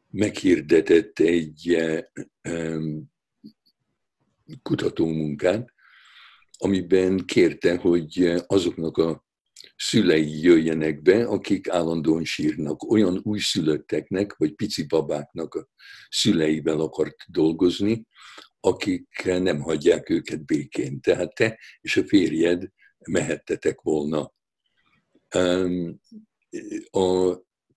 meghirdetett 0.09 1.19
egy 1.19 1.77
kutatómunkát, 4.61 5.73
amiben 6.57 7.25
kérte, 7.25 7.77
hogy 7.77 8.41
azoknak 8.47 8.97
a 8.97 9.25
szülei 9.75 10.41
jöjjenek 10.41 11.01
be, 11.01 11.25
akik 11.25 11.69
állandóan 11.69 12.23
sírnak. 12.23 12.83
Olyan 12.83 13.19
újszülötteknek, 13.23 14.35
vagy 14.37 14.53
pici 14.53 14.85
babáknak 14.85 15.55
a 15.55 15.67
szüleivel 16.09 16.79
akart 16.79 17.15
dolgozni, 17.27 18.07
akik 18.65 19.23
nem 19.23 19.59
hagyják 19.59 20.09
őket 20.09 20.45
békén. 20.45 21.01
Tehát 21.01 21.35
te 21.35 21.59
és 21.81 21.97
a 21.97 22.03
férjed 22.03 22.71
mehettetek 23.07 23.81
volna. 23.81 24.33
A, 26.89 27.29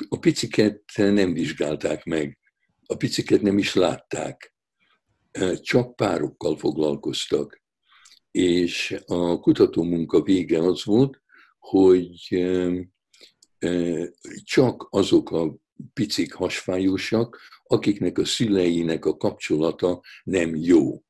a 0.08 0.18
piciket 0.20 0.82
nem 0.96 1.32
vizsgálták 1.32 2.04
meg, 2.04 2.38
a 2.86 2.96
piciket 2.96 3.42
nem 3.42 3.58
is 3.58 3.74
látták, 3.74 4.54
csak 5.60 5.96
párokkal 5.96 6.56
foglalkoztak. 6.56 7.62
És 8.30 8.96
a 9.06 9.40
kutatómunka 9.40 10.22
vége 10.22 10.58
az 10.58 10.84
volt, 10.84 11.22
hogy 11.58 12.38
csak 14.44 14.86
azok 14.90 15.30
a 15.30 15.56
picik 15.92 16.32
hasfájósak, 16.32 17.40
akiknek 17.68 18.18
a 18.18 18.24
szüleinek 18.24 19.04
a 19.04 19.16
kapcsolata 19.16 20.00
nem 20.24 20.56
jó. 20.56 21.02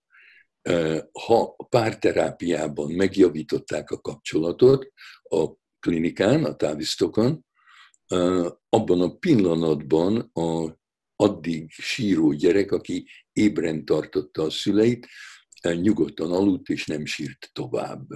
Ha 1.12 1.56
párterápiában 1.68 2.92
megjavították 2.92 3.90
a 3.90 4.00
kapcsolatot 4.00 4.92
a 5.22 5.46
klinikán, 5.80 6.44
a 6.44 6.56
távisztokon, 6.56 7.46
abban 8.68 9.00
a 9.00 9.16
pillanatban 9.16 10.30
a 10.32 10.76
addig 11.16 11.70
síró 11.70 12.32
gyerek, 12.32 12.72
aki 12.72 13.08
ébren 13.32 13.84
tartotta 13.84 14.42
a 14.42 14.50
szüleit, 14.50 15.06
nyugodtan 15.62 16.32
aludt 16.32 16.68
és 16.68 16.86
nem 16.86 17.04
sírt 17.04 17.50
tovább. 17.52 18.06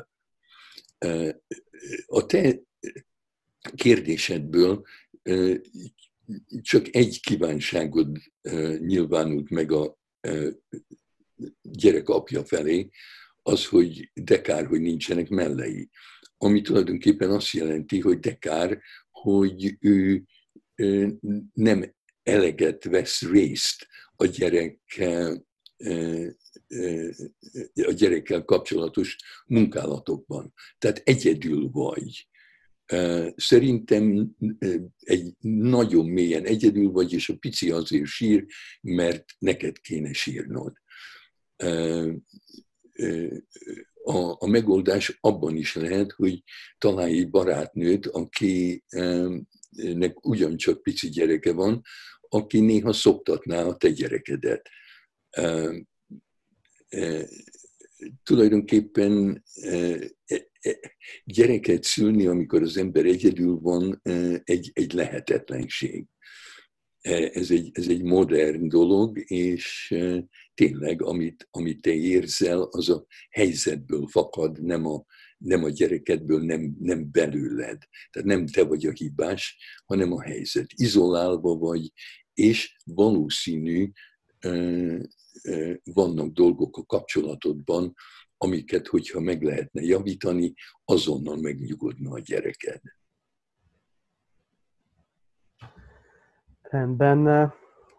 A 2.07 2.27
te 2.27 2.61
kérdésedből 3.75 4.85
csak 6.63 6.95
egy 6.95 7.21
kívánságod 7.21 8.19
nyilvánult 8.79 9.51
meg 9.51 9.73
a 9.73 9.99
gyerek 11.63 12.09
apja 12.09 12.45
felé, 12.45 12.91
az, 13.43 13.67
hogy 13.67 14.11
de 14.15 14.41
hogy 14.67 14.81
nincsenek 14.81 15.29
mellei. 15.29 15.91
Ami 16.37 16.61
tulajdonképpen 16.61 17.31
azt 17.31 17.51
jelenti, 17.51 18.01
de 18.01 18.19
dekár, 18.21 18.83
hogy 19.11 19.77
ő 19.81 20.25
nem 21.53 21.95
eleget 22.23 22.85
vesz 22.85 23.23
részt 23.23 23.87
a 24.17 24.27
gyerek 24.27 25.01
a 27.75 27.93
gyerekkel 27.93 28.45
kapcsolatos 28.45 29.17
munkálatokban. 29.47 30.53
Tehát 30.79 31.03
egyedül 31.05 31.71
vagy. 31.71 32.29
Szerintem 33.37 34.35
egy 34.99 35.35
nagyon 35.41 36.07
mélyen 36.07 36.45
egyedül 36.45 36.91
vagy, 36.91 37.13
és 37.13 37.29
a 37.29 37.37
pici 37.37 37.71
azért 37.71 38.07
sír, 38.07 38.47
mert 38.81 39.25
neked 39.39 39.79
kéne 39.79 40.13
sírnod. 40.13 40.73
A, 44.05 44.37
a 44.39 44.47
megoldás 44.47 45.19
abban 45.21 45.57
is 45.57 45.75
lehet, 45.75 46.13
hogy 46.13 46.43
találj 46.79 47.19
egy 47.19 47.31
barátnőt, 47.31 48.07
akinek 48.07 48.81
ugyancsak 50.27 50.83
pici 50.83 51.09
gyereke 51.09 51.53
van, 51.53 51.83
aki 52.21 52.61
néha 52.61 52.93
szoktatná 52.93 53.65
a 53.65 53.77
te 53.77 53.91
gyerekedet 53.91 54.69
tulajdonképpen 58.23 59.45
gyereket 61.25 61.83
szülni, 61.83 62.27
amikor 62.27 62.63
az 62.63 62.77
ember 62.77 63.05
egyedül 63.05 63.59
van, 63.59 64.01
egy, 64.45 64.71
egy 64.73 64.93
lehetetlenség. 64.93 66.07
Ez 67.33 67.51
egy, 67.51 67.71
ez 67.73 67.89
egy 67.89 68.03
modern 68.03 68.69
dolog, 68.69 69.31
és 69.31 69.95
tényleg, 70.55 71.03
amit, 71.03 71.49
amit 71.51 71.81
te 71.81 71.93
érzel, 71.93 72.63
az 72.63 72.89
a 72.89 73.07
helyzetből 73.31 74.07
fakad, 74.07 74.63
nem 74.63 74.87
a, 74.87 75.05
nem 75.39 75.65
a 75.65 75.69
gyerekedből, 75.69 76.45
nem, 76.45 76.77
nem 76.81 77.11
belőled. 77.11 77.79
Tehát 78.11 78.29
nem 78.29 78.47
te 78.47 78.65
vagy 78.65 78.87
a 78.87 78.91
hibás, 78.91 79.57
hanem 79.85 80.13
a 80.13 80.23
helyzet. 80.23 80.67
Izolálva 80.77 81.57
vagy, 81.57 81.93
és 82.35 82.77
valószínű, 82.85 83.91
vannak 85.85 86.33
dolgok 86.33 86.77
a 86.77 86.85
kapcsolatodban, 86.85 87.95
amiket, 88.37 88.87
hogyha 88.87 89.21
meg 89.21 89.43
lehetne 89.43 89.83
javítani, 89.83 90.55
azonnal 90.85 91.37
megnyugodna 91.37 92.11
a 92.11 92.19
gyereked. 92.19 92.81
Rendben, 96.63 97.53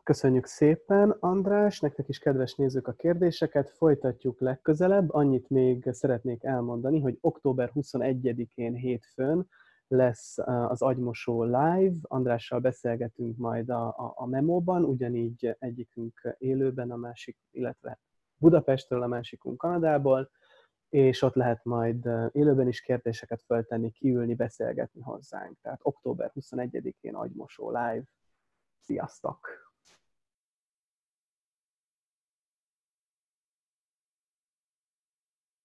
köszönjük 0.04 0.46
szépen, 0.46 1.10
András, 1.10 1.80
nektek 1.80 2.10
is 2.10 2.18
kedves 2.18 2.56
nézők 2.56 2.88
a 2.88 2.94
kérdéseket, 2.94 3.70
folytatjuk 3.70 4.40
legközelebb. 4.40 5.14
Annyit 5.14 5.50
még 5.50 5.90
szeretnék 5.92 6.44
elmondani, 6.44 7.00
hogy 7.00 7.18
október 7.22 7.72
21-én 7.76 8.74
hétfőn 8.74 9.48
lesz 9.94 10.38
az 10.68 10.82
agymosó 10.82 11.44
live, 11.44 11.96
Andrással 12.02 12.60
beszélgetünk 12.60 13.38
majd 13.38 13.70
a, 13.70 13.88
a, 13.88 14.14
a 14.16 14.26
memóban, 14.26 14.84
ugyanígy 14.84 15.56
egyikünk 15.60 16.36
élőben, 16.38 16.92
a 16.92 16.96
másik, 16.96 17.38
illetve 17.52 18.00
Budapestről, 18.38 19.02
a 19.02 19.08
másikunk 19.08 19.58
Kanadából, 19.58 20.30
és 20.90 21.22
ott 21.22 21.36
lehet 21.36 21.64
majd 21.64 22.10
élőben 22.32 22.68
is 22.68 22.82
kérdéseket 22.82 23.42
föltenni, 23.42 23.92
kiülni, 23.92 24.36
beszélgetni 24.36 25.02
hozzánk. 25.02 25.58
Tehát 25.62 25.80
október 25.84 26.32
21-én 26.36 27.16
agymosó 27.16 27.70
live. 27.70 28.04
Sziasztok! 28.80 29.63